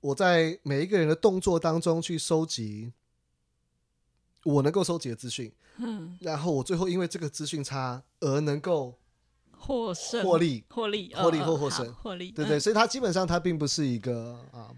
[0.00, 2.92] 我在每一个人的动作当中去收集
[4.42, 8.98] 我能够收集的资讯，嗯，然后我最后因为这个资讯差而能够
[9.60, 11.92] 获胜获利，获利获利或获胜。
[12.02, 14.68] 获利，对对，嗯，所以它基本上它并不是一个啊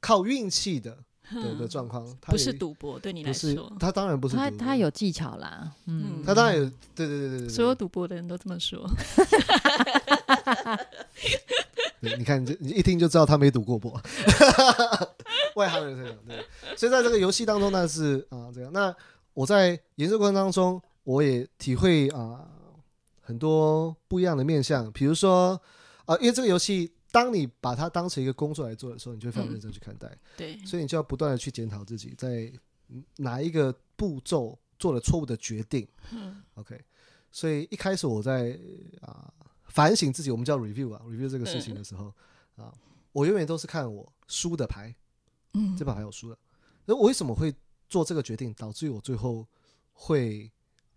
[0.00, 0.96] 靠运气的
[1.58, 4.66] 的状况，它不是有赌博，对你来说，它当然不是他赌博。
[4.66, 6.04] 他有技巧啦，嗯。
[6.16, 8.84] 嗯，它当然有对对对对对所有对赌博的人都这么说。
[12.00, 14.00] 你看你这你一听就知道他没赌过博，
[15.54, 16.42] 外行人这样对，
[16.74, 18.94] 所以在这个游戏当中呢是啊这样，那
[19.34, 22.40] 我在研究过程当中我也体会啊
[23.30, 25.60] 很多不一样的面向，比如说
[26.04, 26.92] 啊因为这个游戏。
[27.12, 30.16] 当你把它当成一个工作来做的时候，你就会非常嗯认真去看待。
[30.36, 32.52] 对，所以你就要不断的去检讨自己在
[32.86, 35.84] 嗯哪一个步骤做了错误的决定。
[36.12, 36.80] 嗯 OK，
[37.32, 38.56] 所以一开始我在
[39.00, 39.28] 啊、
[39.64, 42.14] 反省自己，我们叫 review 啊，review 这个事情的时候
[42.54, 42.72] 啊，
[43.10, 44.94] 我永远都是看我输的牌，
[45.54, 46.38] 嗯这把牌我输了，
[46.84, 47.52] 那我为什么会
[47.88, 49.44] 做这个决定，导致于我最后
[49.92, 50.48] 会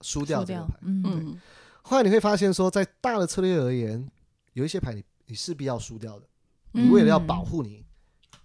[0.02, 1.42] 输掉这个牌？，嗯嗯
[1.84, 4.10] 后来你会发现说，在大的策略而言，
[4.54, 6.26] 有一些牌你你势必要输掉的。
[6.74, 7.86] 嗯你为了要保护你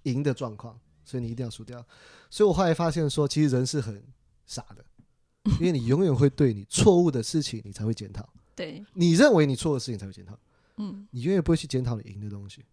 [0.03, 1.83] 赢的状况，所以你一定要输掉。
[2.29, 4.05] 所以我后来发现说，其实人是很
[4.45, 4.85] 傻的，
[5.59, 8.29] 因为你永远会对你错误的事情，你才会检讨。
[8.55, 10.39] 对，你认为你错的事情才会检讨，
[10.77, 12.67] 嗯你永远不会去检讨你赢的东西。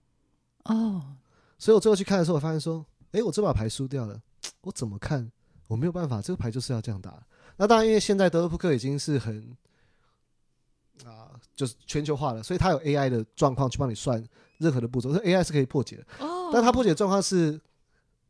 [0.66, 1.16] 哦，
[1.58, 4.22] 所以我最后去看的时候，我发现说，哎，我这把牌输掉了，
[4.62, 5.32] 我怎么看？
[5.68, 7.26] 我没有办法，这个牌就是要这样打。
[7.56, 9.56] 那当然，因为现在德州扑克已经是很
[11.04, 14.24] 啊，就是全球化了，所以它有 AI 的状况去帮你算
[14.60, 16.06] 任何的步骤，这 AI 是可以破解的。
[16.20, 17.60] 哦，但它破解的状况是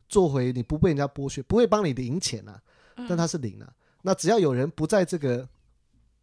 [0.10, 2.62] 做回你不被人家剥削，不会帮你零钱啊，
[2.96, 3.72] 嗯但它是零啊。
[4.02, 5.48] 那只要有人不在这个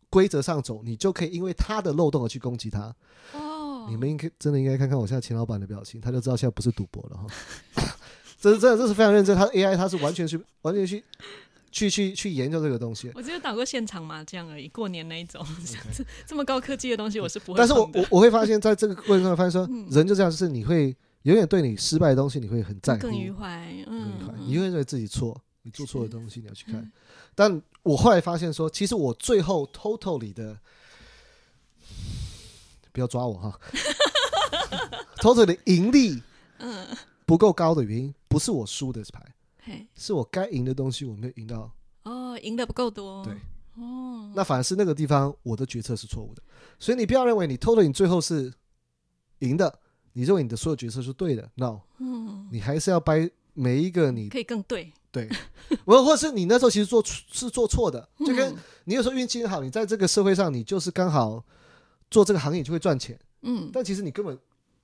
[0.09, 2.95] 规则上走，你就可以因为他的漏洞而去攻击他。
[3.33, 7.27] 哦，你们应该真的应该看看我现在钱老板的表情，他就知道现在不是赌博了哈。
[8.39, 9.37] 这是真的，这是非常认真。
[9.37, 11.05] 他 AI 他是完全去完全去
[11.73, 13.11] 去去去研究这个东西。
[13.15, 15.45] 我只有打过现场麻将而已，过年那一种，
[15.97, 26.93] 这这么高科技的东西我是不会但是我我我会发现，在这个过程中发现说，嗯人就这样，就是你会永远对你失败的东西，你会很在乎，更愉快，更愉快嗯，你会认为自己错，你做错的东西你要去看嗯。
[27.35, 30.59] 但我后来发现说，其实我最后 totally 的，
[32.93, 33.59] 不要抓我哈，
[35.17, 36.23] total 的盈利
[36.59, 36.87] 嗯，
[37.25, 39.33] 不够高的原因，不是我输的牌，嘿，
[39.95, 41.71] 是我该赢的东西我没有赢到，
[42.05, 43.35] 哦，赢的不够多，对，
[43.83, 46.43] 哦，那反而是那个地方我的决策是错误的。
[46.79, 48.53] 所以你不要认为你 total 你最后是
[49.41, 49.79] 赢的，
[50.13, 55.29] 你认为你的所有决策是对的，no，嗯，你还是要掰每一个你可以更对，对，
[55.85, 58.59] 或或是你那时候其实做是做错的，就跟嗯。
[58.85, 61.45] 你有时候运气很好，你在这个社会上你就是刚好
[62.11, 64.37] 做这个行业就会赚钱，嗯，但其实你根本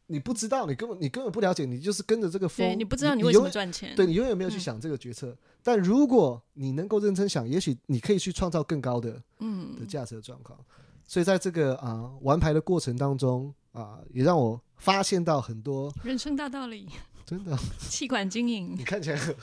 [0.09, 5.37] 你不知道，你根本你根本不了解，你就是跟着这个风，对你不知道你为什么赚钱，对你永远没有去嗯想这个决策。
[5.63, 10.59] 但如果你能够认真想，也许你可以去创造更高的嗯的嗯，价值的状况。
[11.07, 16.89] 所以在这个啊、玩牌的过程当中啊、也让我发现到很多人生大道理，
[17.25, 17.57] 真的，
[17.89, 19.35] 气管经营你，看起来很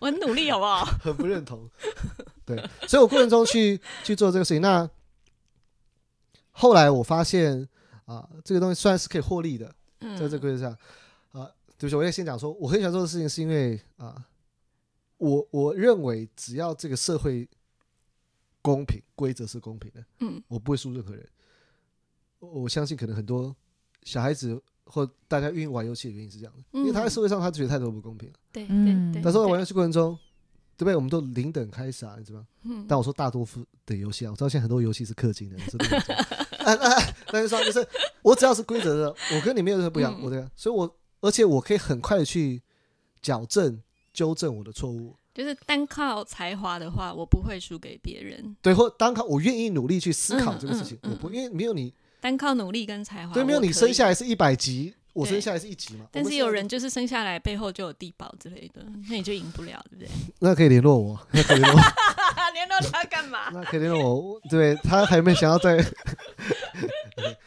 [0.00, 0.84] 我很努力，好不好？
[1.02, 1.68] 很不认同。
[2.44, 2.56] 对，
[2.86, 4.62] 所以我过程中去去做这个事情。
[4.62, 4.88] 那
[6.52, 7.68] 后来我发现
[8.06, 10.72] 啊、这个东西虽然是可以获利的，嗯，在这个规则上
[11.32, 14.24] 啊、对不起，我也先讲说，我很喜欢做的事情，是因为啊、
[15.18, 17.48] 我我认为只要这个社会
[18.62, 21.26] 公平，规则是公平的，嗯我不会输任何人。
[22.40, 23.54] 我我相信可能很多
[24.04, 28.34] 小孩子或大家愿意玩游戏的原因是这样的，因为他在社会上他觉得太多不公平了。
[28.52, 30.16] 对嗯对对，对但是在玩游戏过程中，
[30.76, 30.94] 对不对？
[30.96, 32.46] 我们都零等开始啊，你知道吗？
[32.62, 35.86] 嗯，但我说大多数的游戏啊，我知道现在很多游戏是氪金的，你知道
[37.30, 37.86] 但是说就是
[38.22, 42.62] 我只要是规则的，我跟你没有任何不一样，嗯我的，所以我而且我可以很快的去
[43.20, 43.80] 矫正、
[44.12, 48.56] 纠正我的错误，就是单靠才华的话，我不会输给别人。
[48.62, 60.08] 对，或单靠我愿意努力去思考嗯这个事情，嗯我不因为没有你，单靠努力跟才华，对，没有你生下来是一百级，我生下来是一级嘛，但是有人就是生下来背后就有地保之类的，那你就赢不了，对不对？
[60.40, 61.84] 那可以联络我，那可以联络我。
[62.58, 63.50] 联络他干嘛？
[63.50, 65.76] 那肯定我对他还没想要在，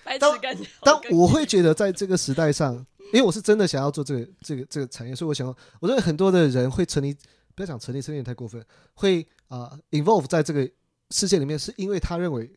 [0.05, 2.74] 白当痴感觉好但我会觉得在这个时代上，
[3.12, 7.14] 因为我是真的想要做这个这个这个产业，所以我想要，我认为很多的人会成立，
[7.53, 10.70] 不要讲成立，成立太过分，会啊、involve 在这个
[11.09, 12.49] 世界里面，是因为他认为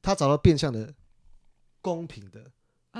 [0.00, 0.92] 他找到变相的
[1.82, 2.50] 公平的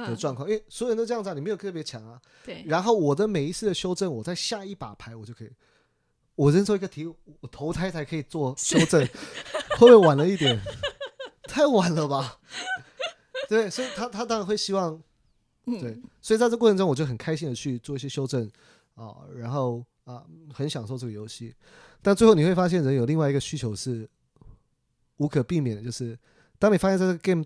[0.07, 2.21] 的状况，因为所有人都这样子、你没有特别强啊。
[2.45, 5.51] 对，然后我的每一次的修正，我在下一把牌我就可以，
[6.41, 7.05] 我扔出一个题，
[7.41, 9.07] 我投胎才可以做修正，
[9.79, 10.59] 会不会晚了一点？
[11.45, 12.41] 太晚了吧？
[13.47, 14.99] 对，所以他他当然会希望
[15.67, 18.51] 嗯对，所以在这过程中，我就很开心的去做一些修正
[18.95, 21.55] 啊，然后啊，很享受这个游戏。
[22.01, 24.09] 但最后你会发现，人有另外一个需求是
[25.19, 26.19] 无可避免的，就是
[26.59, 27.45] 当你发现在这个 game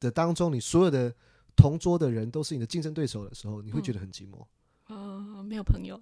[0.00, 1.10] 的当中，你所有的
[1.56, 4.44] 同桌的人都是你的竞争对手的时候，你会觉得很寂寞，
[4.88, 5.98] 呃，没有朋友，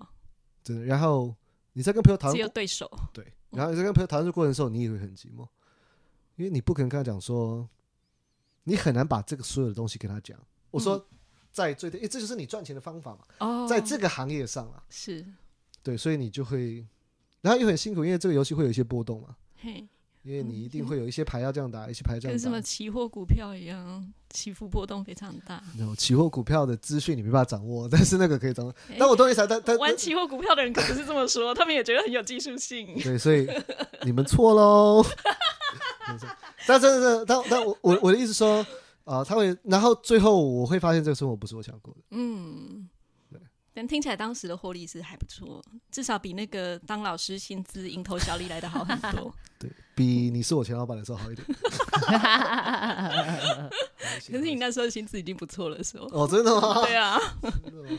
[0.65, 0.85] 真的。
[0.85, 1.33] 然后
[1.73, 2.91] 你在跟朋友谈只，有对手。
[3.13, 5.47] 对，然后你在跟朋友谈论的过程的时候，你也会很寂寞，
[6.37, 7.69] 因为你不可能跟他讲说，
[8.65, 10.39] 你很难把这个所有的东西跟他讲。
[10.71, 11.07] 我说，
[11.51, 13.25] 在最低，诶，这就是你赚钱的方法嘛。
[13.39, 15.25] 哦，在这个行业上啊，是，
[15.83, 16.87] 对，所以你就会，
[17.41, 19.87] 然后又很辛苦，因为这个游戏会有一些波动嘛，嘿，
[20.23, 22.61] 因为你一定会有一些牌要这样打，一些牌这样跟什么。
[22.63, 25.63] 期货股票一样，起伏波动非常大。
[25.77, 28.73] 然后期货股票的资讯你没办法掌握，但是那个可以掌握。
[28.89, 32.95] 哎但我懂你意思啊，但但玩期货股票的人可不是这么说，他们也觉得很有技术性。
[33.03, 33.49] 对，所以
[34.05, 35.05] 你们错喽。
[36.67, 38.65] 但真的是，但但我我我的意思说，
[39.05, 42.01] 啊、他会，然后最后我会发现这个生活不是我想过的。
[42.11, 42.89] 嗯
[43.29, 43.41] 对，
[43.75, 45.61] 但听起来当时的获利是还不错，
[45.91, 49.35] 至少比那个当老师薪资蝇头小利来的好很多。
[49.59, 51.47] 对比你是我前老板的时候好一点。
[54.27, 56.07] 可是你那时候薪资已经不错了，是吗？
[56.13, 56.83] 哦，真的吗？
[56.85, 57.19] 对啊，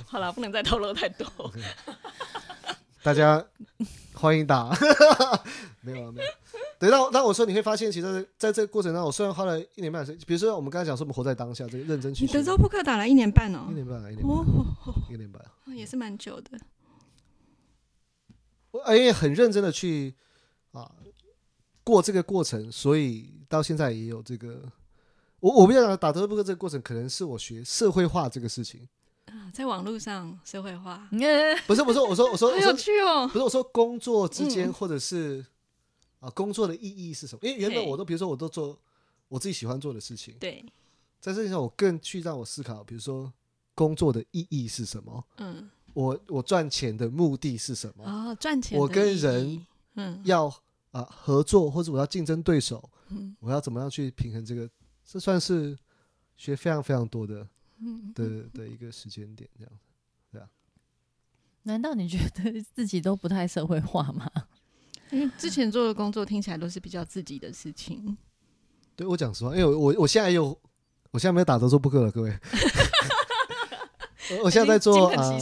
[0.06, 1.28] 好了，不能再透露太多。
[3.04, 3.44] 大家
[4.14, 4.70] 欢迎打，
[5.82, 6.28] 没有啊，没有。
[6.80, 14.46] 对，那我那我说你会发现，其实在这个过程当中，我虽然花了一年半的时间，比如说我们刚才讲说我们活在当下，这个认真去学你德州扑克打了一年半哦一，年半啊，一年半，哦，
[15.10, 15.44] 一年半。
[15.76, 16.60] 也是蛮久的。
[18.72, 20.16] 我而且很认真的去
[20.72, 20.92] 啊
[21.84, 24.72] 过这个过程，所以到现在也有这个。
[25.40, 28.88] 我我不想讲打德州扑克这个过程，可能是我学社会化这个事情，
[29.26, 31.06] 啊，在网络上社会化，
[31.68, 33.28] 不 是不是，我说我说好有我说趣哦。
[33.28, 35.46] 不是我说工作之间，嗯或者是
[36.22, 37.40] 啊工作的意义是什么？
[37.44, 38.80] 因为原本我都比如说我都做
[39.28, 40.64] 我自己喜欢做的事情，对，
[41.20, 43.30] 在这件事上我更去让我思考，比如说
[43.76, 45.26] 工作的意义是什么？
[45.40, 48.06] 嗯，我我赚钱的目的是什么？
[48.06, 49.66] 哦，赚钱的我跟人，
[49.96, 50.50] 嗯要
[50.94, 54.70] 啊、合作，或者我要竞争对手，嗯我要怎么样去平衡这个？
[55.04, 55.78] 这算是
[56.38, 57.46] 学非常非常多的
[57.80, 59.72] 嗯，的的一个时间点，这样
[60.32, 60.48] 对啊。
[61.64, 64.30] 难道你觉得自己都不太社会化吗？
[65.12, 68.18] 因为之前做的工作听起来都是比较自己的事情。
[68.96, 70.58] 对我讲实话，因为我我我现在有，
[71.12, 72.32] 我现在没有打德州扑克了，各位。
[74.38, 75.40] 我我现在在做啊。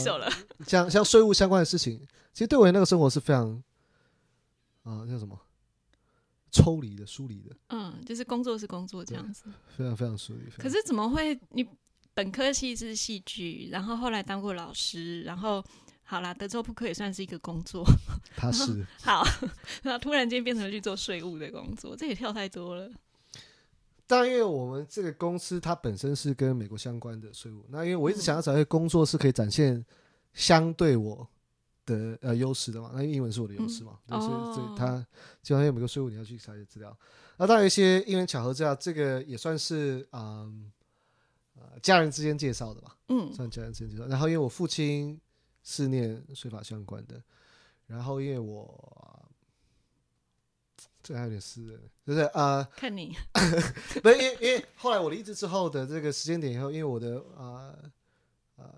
[0.66, 2.00] 像像税务相关的事情，
[2.32, 3.62] 其实对我那个生活是非常
[4.82, 5.38] 啊、叫什么
[6.52, 9.44] 抽离的、疏离的，嗯，就是工作是工作这样子。
[9.74, 10.50] 非常非常疏离。
[10.62, 11.36] 可是怎么会？
[11.48, 11.66] 你
[12.14, 15.64] 本科系是戏剧，然后后来当过老师，然后
[16.02, 17.82] 好啦，德州扑克也算是一个工作。
[18.36, 19.24] 他是 好，
[19.82, 22.90] 然后突然间变成了去做税务的工作，这也跳太多了。
[24.06, 29.82] 当然，因为我们这个公司它本身是跟美国相关的税务，那因为我一直想要找一个工作是可以展现
[30.34, 31.26] 相对我
[31.84, 34.98] 的呃优势的嘛，那因为英文是我的优势嘛，对，所以所哦以它
[35.42, 36.96] 基本上有美国税务你要去查一些资料，
[37.38, 40.70] 那当然一些因缘巧合之下，这个也算是嗯
[41.54, 44.08] 呃家人之间介绍的吧，嗯算家人之间介绍。
[44.08, 45.20] 然后因为我父亲
[45.62, 47.22] 是念税法相关的，
[47.86, 49.28] 然后因为我
[51.02, 52.64] 这还有点私人，就是呃。
[52.76, 53.16] 看你，
[54.02, 57.76] 不是因为因为后来我离职之后的这个时间点以后，因为我的呃
[58.54, 58.72] 呃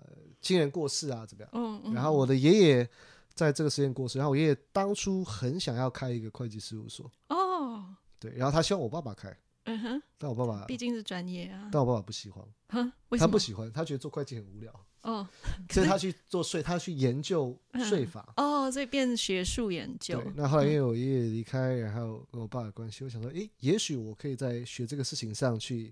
[0.45, 2.87] 亲人过世啊怎么样，嗯，嗯然后我的爷爷
[3.33, 11.67] 在这个时间过世，然后我爷爷当初很想要开一个会计事务所，哦，对，然后他希望我爸爸开，嗯哼，但我爸爸毕竟是专业啊。
[11.71, 12.45] 但我爸爸不喜欢，
[13.17, 13.39] 他不？
[13.39, 14.71] 喜欢，他觉得做会计很无聊，
[15.01, 15.27] 哦
[15.71, 18.31] 所以他去做税，他去研究税法。
[18.37, 20.21] 哦，所以变学术研究。
[20.21, 20.31] 对，。
[20.35, 25.91] 那后来因为我爷爷离开，然后跟我爸的关系，我想说，诶，也许我可以在学这个事情上去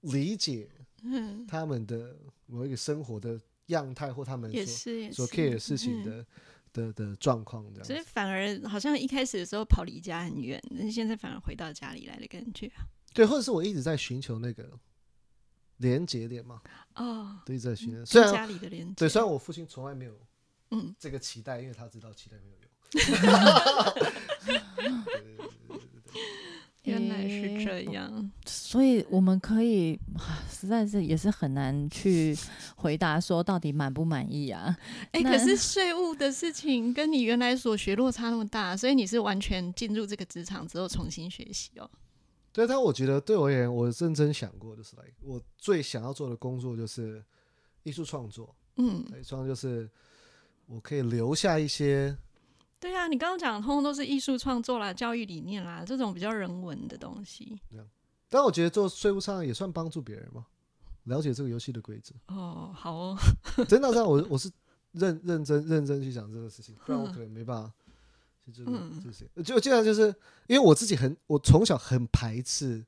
[0.00, 0.68] 理解
[1.04, 5.12] 嗯，他们的某一个生活的样态，或他们也所是。
[5.12, 6.26] 所 care 的事情嗯的、
[6.72, 8.00] 的的状况，这样所以。
[8.04, 12.86] 反而好像一开始的时候跑离家很远，但是现在反而回到家里来的感觉啊。
[13.14, 14.78] 对，或者是我一直在寻求那个
[15.78, 16.62] 连接点嘛，
[16.94, 18.04] 哦，对一直在寻求。
[18.04, 18.94] 虽然家里的连接。
[18.96, 20.18] 对，虽然我父亲从来没有
[20.70, 22.70] 嗯，这个期待，因为他知道期待没有用。
[24.46, 24.56] 对
[25.22, 25.46] 对对
[26.82, 28.30] 对对对样。
[28.44, 32.36] 所以我们可以，啊实在是也是很难去
[32.76, 34.76] 回答说到底满不满意啊。
[35.12, 41.88] 哎、那可是税务的事情跟你原来所学落差那么大，所以你是完全进入这个职场之后重新学习哦。
[42.52, 47.24] 对，但我觉得对我而言，我认真想过，就是来，我最想要做的工作就是
[47.82, 48.54] 艺术创作。
[48.76, 49.88] 嗯，对，创作就是
[50.66, 52.14] 我可以留下一些，
[52.82, 57.56] 对啊，你刚刚讲的通通都是艺术创作啦、教育理念啦，这种比较人文的东西。
[58.28, 60.44] 但我觉得做税务上也算帮助别人嘛，
[61.04, 62.12] 了解这个游戏的规则。
[62.26, 63.16] 哦，好哦，
[63.68, 64.50] 真的上我我是
[64.90, 67.72] 认认真认真去讲这个事情，不然我可能没办法
[68.44, 69.28] 去这个嗯这些。
[69.44, 70.12] 就既然就是
[70.48, 72.84] 因为我自己很，我从小很排斥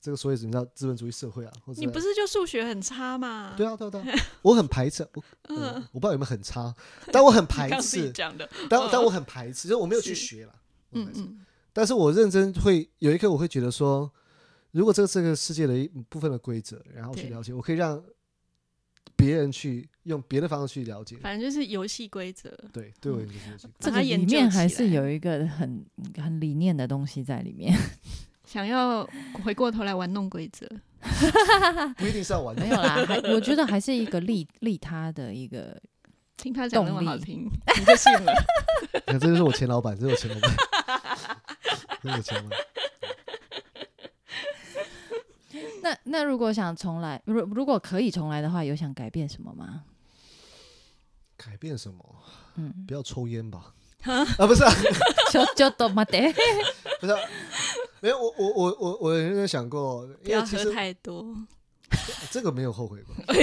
[0.00, 3.54] 这个所谓你知道资本主义社会啊，或者你不是就数学很差吗？
[3.56, 6.74] 对啊对啊对啊，我很排斥，我、嗯呃我不知道有没有很差，
[7.12, 8.48] 但我很排 你刚自己斥，讲的。
[8.70, 10.54] 但但我很排斥，就是我没有去学啦。
[10.90, 14.10] 我很排斥嗯嗯，但是我认真会有一刻，我会觉得说，
[14.70, 18.02] 如果这个这个世界的一部分的规则，然后去了解，我可以让
[19.16, 21.16] 别人去用别的方式去了解。
[21.16, 22.48] 反正就是游戏规则。
[22.72, 25.84] 对，对我而言就是这个这个里面还是有一个很
[26.16, 27.76] 很理念的东西在里面。
[28.48, 29.06] 想要
[29.44, 30.66] 回过头来玩弄规则，
[31.98, 32.70] 不一定是要玩的没。
[32.70, 35.78] 有啦，还我觉得还是一个利利他的一个，
[36.38, 37.44] 听他讲那么好听，
[37.78, 38.32] 你就信了。
[38.92, 40.56] 你看，这就是我前老板，这是我前老板，
[42.02, 42.58] 这是我前老板。
[45.82, 49.82] 那那如果想重来，如如果可以重来的话，有想改变什么吗？
[51.36, 52.02] 改变什么？
[52.56, 53.74] 嗯，不要抽烟吧？
[54.04, 54.72] 啊，不是啊，
[55.30, 56.32] 就就都没得。
[57.00, 57.20] 不是啊，
[58.00, 58.18] 没有。
[58.18, 61.36] 我我我我我有认真想过，不要喝太多。
[62.30, 63.14] 这个没有后悔过。
[63.28, 63.36] 哎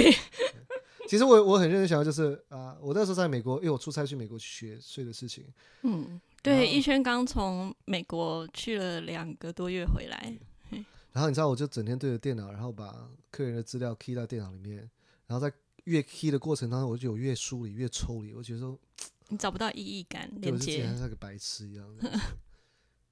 [1.08, 5.46] 其实我我很认真想，就是啊、我那时候在美国，因为我出差去美国去学税的事情，
[5.84, 10.36] 嗯，然对，后逸轩刚从美国去了两个多月回来，
[11.12, 14.90] 然后你知道，我就整天对着电脑，然后把客人的资料 key 到电脑里面，
[15.28, 15.54] 然后在
[15.84, 18.76] 越 key 的过程当中，我就有越梳理越抽离，我觉得说，
[19.30, 21.08] 你找不到意义感连接像。
[21.08, 22.20] 个白痴一样的。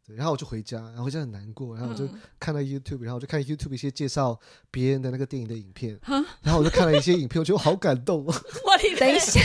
[0.06, 4.40] 对，然后我就回家，然后回家很难过，然后我就嗯看到 YouTube，然后我就看 YouTube 一些介绍
[4.70, 6.00] 别人的那个电影的影片，
[6.42, 8.28] 然后我就看了一些影片，我觉得我好感动哦，
[8.66, 9.40] 我的等一下，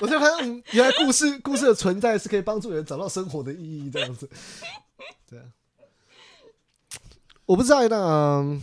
[0.00, 4.28] 我就发现，嗯，原来故事故事的存在是可以帮助人找到生活的意义，这样子。
[5.28, 5.44] 对啊，
[7.46, 8.62] 我不知道那、嗯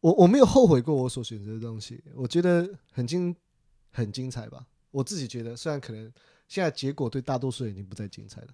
[0.00, 3.34] 我我没有后悔过我所选择的东西，我觉得很精
[3.90, 4.64] 很精彩吧。
[4.92, 6.10] 我自己觉得，虽然可能
[6.46, 8.46] 现在结果对大多数人已经不再精彩了，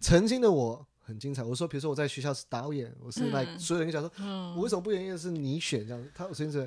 [0.00, 1.42] 曾经的我很精彩。
[1.42, 6.08] 我说，比如说我在学校是导演，我是来、嗯所有人讲说，嗯我为什么不愿意是你选这样？
[6.14, 6.66] 他我甚至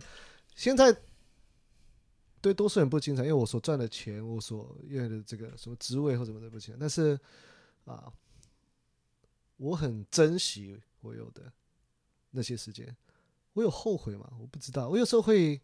[0.56, 0.96] 现在
[2.42, 6.78] 对多数人不精彩，因为我所赚的钱，我所拥有的这个什么职位或什么的不精彩。
[6.80, 7.18] 但是
[7.86, 8.12] 啊，
[9.56, 11.52] 我很珍惜我有的
[12.32, 12.96] 那些时间。
[13.54, 14.30] 我有后悔吗？
[14.40, 14.90] 我不知道。
[14.90, 15.62] 我有时候会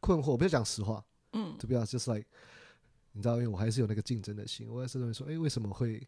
[0.00, 0.30] 困惑。
[0.30, 2.26] 我不要讲实话，嗯就不要就是 like，
[3.12, 6.06] 你知道，因为我还是有那个竞争的心，我还是认为说，哎、为什么会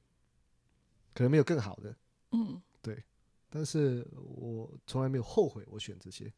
[1.14, 1.96] 可能没有更好的？
[2.32, 3.02] 嗯，对
[3.48, 6.32] 但是我从来没有后悔我选这些。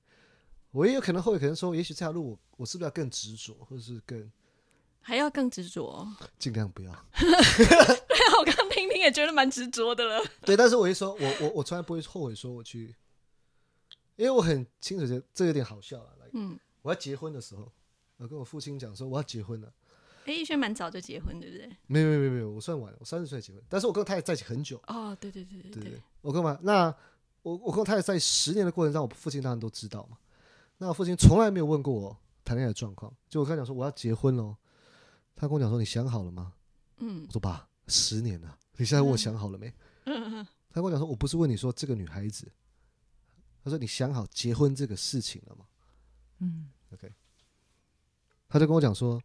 [0.71, 4.33] 我也有可能后悔，可能说，也许这条路我我是不是要更执着，或者是更
[5.03, 6.09] 还要更执着。
[6.39, 6.91] 尽量不要。
[7.19, 10.25] 对啊，我刚刚听听也觉得蛮执着的了。
[10.47, 12.97] 对，但是我一说，我我我从来不会后悔说我去，
[14.17, 16.15] 因为我很清楚这这有点好笑啊。
[16.19, 17.71] 来，嗯，我要结婚的时候，
[18.17, 19.71] 我跟我父亲讲说我要结婚了。
[20.25, 21.77] 哎，逸轩蛮早就结婚，对不对？
[21.87, 24.81] 没有没有没有没有，我算晚了，我三十岁结婚，但是我跟我太太在一起很久。
[24.87, 26.59] 哦，对对对对对对对，我干嘛？
[26.63, 26.95] 那
[27.43, 30.19] 我我跟我太太在十年的过程中，我父亲当然都知道嘛。
[30.79, 34.57] 那我父亲从来没有问过我谈恋爱的状况，就我跟他讲说我要结婚喽，
[35.35, 36.53] 他跟我讲说你想好了吗？
[36.99, 39.73] 嗯我说爸，十年了，你现在问我想好了没？
[40.07, 42.51] 嗯他跟我讲说，我不是问你说这个女孩子，
[43.63, 45.67] 他说你想好结婚这个事情了吗？
[46.39, 47.13] 嗯，OK，
[48.49, 49.23] 他就跟我讲说，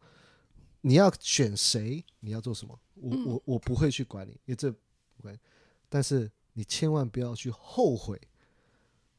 [0.81, 5.37] 你要选谁，你要做什么，我嗯我我不会去管你，因为这不管，
[5.89, 8.19] 但是你千万不要去后悔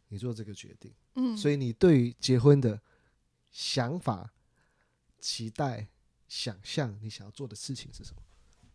[0.09, 0.93] 你做这个决定。
[1.15, 2.81] 嗯，所以你对于结婚的
[3.51, 4.33] 想法、
[5.19, 5.89] 期待、
[6.29, 8.23] 想象，你想要做的事情是什么？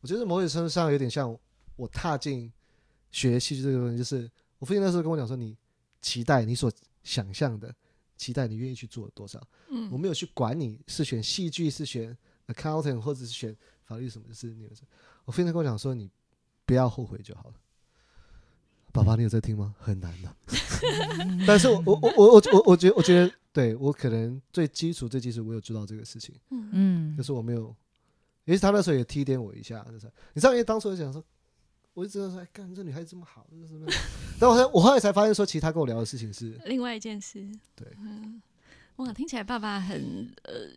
[0.01, 1.37] 我觉得某种程度上有点像
[1.75, 2.51] 我踏进
[3.11, 4.29] 学戏剧这个东西，就是
[4.59, 5.57] 我父亲那时候跟我讲说，你
[6.01, 6.71] 期待你所
[7.03, 7.73] 想象的，
[8.17, 9.41] 期待你愿意去做多少。
[9.69, 12.15] 嗯我没有去管你是选戏剧，是选
[12.47, 14.83] accountant，或者是选法律什么，就是你们是。
[15.25, 16.09] 我非常跟我讲说，你
[16.65, 17.55] 不要后悔就好了。
[18.91, 19.73] 爸爸，你有在听吗？
[19.79, 20.35] 很难的。
[21.47, 27.75] 但是我我我我我我我觉得我觉得，对我可能最基础最基础，我有知道这个事情，嗯嗯就是我没有，
[28.45, 31.23] 也许他那时候也提点我一下，就是你知道，因为当初我就想说，
[31.93, 33.87] 我就知道说，哎，干这女孩子这么好，这是什么？
[34.39, 37.39] 但我后来我后来才发现说，其实他跟我聊的事情是，另外一件事，
[37.75, 38.39] 对嗯，
[38.97, 40.69] 哇，听起来爸爸很呃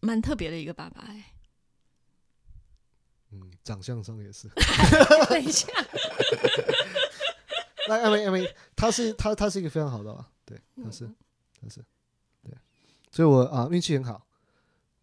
[0.00, 1.32] 蛮特别的一个爸爸哎。
[3.32, 4.48] 嗯，长相上也是。
[5.30, 5.68] 等一下，
[7.88, 11.08] 那艾薇艾薇，他是他他是一个非常好的啊，对，他是
[11.62, 11.80] 他是
[12.42, 12.52] 对，
[13.12, 14.26] 所以我啊运气很好，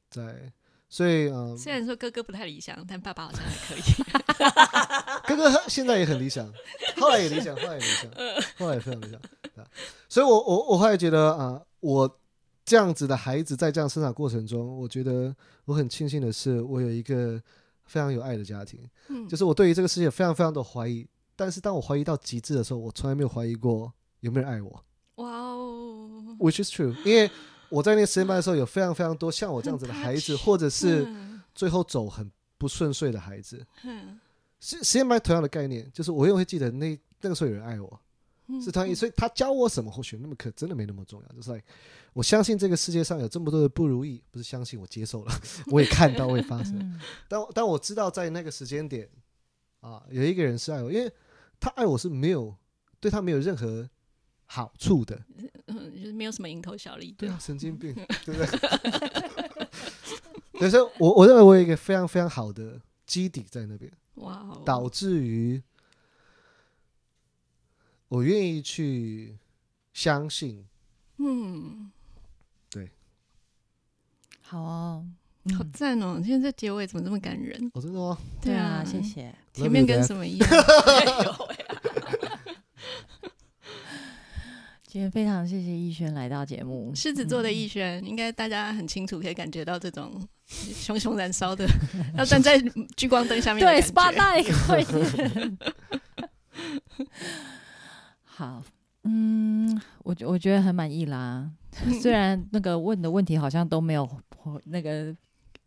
[0.09, 0.51] 在
[0.89, 3.81] 所以嗯，虽然说哥哥不太理想，但爸爸好像还可以。
[5.27, 6.51] 哥哥现在也很理想，
[6.97, 8.11] 后来也理想，后来也理想，
[8.57, 9.21] 后来也非常理想。
[10.09, 12.19] 所以我我我后来觉得啊，我
[12.67, 17.41] 这样子的孩子在这样生长过程中，我觉得我很庆幸的是，我有一个
[17.85, 18.77] 非常有爱的家庭。
[19.07, 23.89] 嗯，就是我对于这个世界非常非常的怀疑，但是当我怀疑到极致的时候，我从来没有怀疑过
[24.19, 24.83] 有没有人爱我
[25.15, 26.93] 哇哦，，which is true。
[27.05, 27.31] 因为
[27.69, 33.65] 我在那个实验班的时候，有非常非常多像我这样子的孩子，或者是嗯最后走很不顺遂的孩子。
[33.85, 34.19] 嗯
[34.59, 37.99] 实实验班同样的概念，就是我永远会记得那那个时候有人爱我，嗯
[38.63, 41.35] 是同样，所以他教我什么，或许那么可真的没那么重要。
[41.35, 41.65] 就是 like,
[42.13, 45.31] 我相信这个世界上有这么多的不如意，不是相信我接受了，
[45.67, 46.77] 我也看到，我也发生。
[46.79, 49.09] 嗯但但我知道在那个时间点
[49.81, 51.11] 啊，有一个人是爱我，因为
[51.59, 52.55] 他爱我是没有
[52.99, 53.89] 对他没有任何
[54.45, 55.21] 好处的，
[55.67, 57.37] 嗯，就是没有什么蝇头小利对啊，。
[57.39, 57.93] 神经病，
[58.25, 58.47] 对不对？
[60.59, 63.91] 对，所以我我认为我有一个非常非常好的基底在那边，
[64.65, 65.61] 导致于
[68.09, 69.35] 我愿意去
[69.93, 70.65] 相信，
[71.17, 71.91] 嗯，
[72.69, 72.89] 对
[74.41, 75.05] 好哦，
[75.57, 76.15] 好嗯赞哦！
[76.17, 77.69] 今天这结尾怎么这么感人？
[77.73, 78.17] 哦，真的吗？
[78.41, 79.01] 对啊，谢。
[79.01, 79.33] 谢。
[79.53, 80.49] 前面跟什么一样？
[84.85, 91.67] 今天非常谢谢逸轩来到节目， 狮子座的逸轩，应该大家很清楚，可以感觉到这种熊熊燃烧的，
[92.17, 92.57] 要站在
[92.95, 94.45] 聚光灯下面的对 spotlight。
[98.37, 98.61] 好，
[99.03, 101.49] 嗯，我觉我觉得很满意啦。
[101.99, 104.07] 虽然那个问的问题好像都没有
[104.65, 105.11] 那个，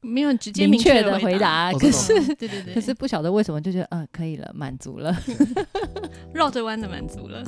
[0.03, 5.13] 没有直接明确确的回答哦可是对对对，可是不晓得为什么就觉得嗯、可以了，满足了，
[6.33, 7.43] 绕着弯的满足了。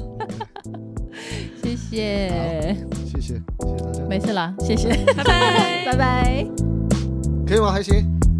[1.62, 6.46] 谢谢，谢谢，谢谢大家，没事啦，谢谢，拜拜拜拜。
[7.46, 7.70] 可以吗？
[7.70, 8.31] 还行。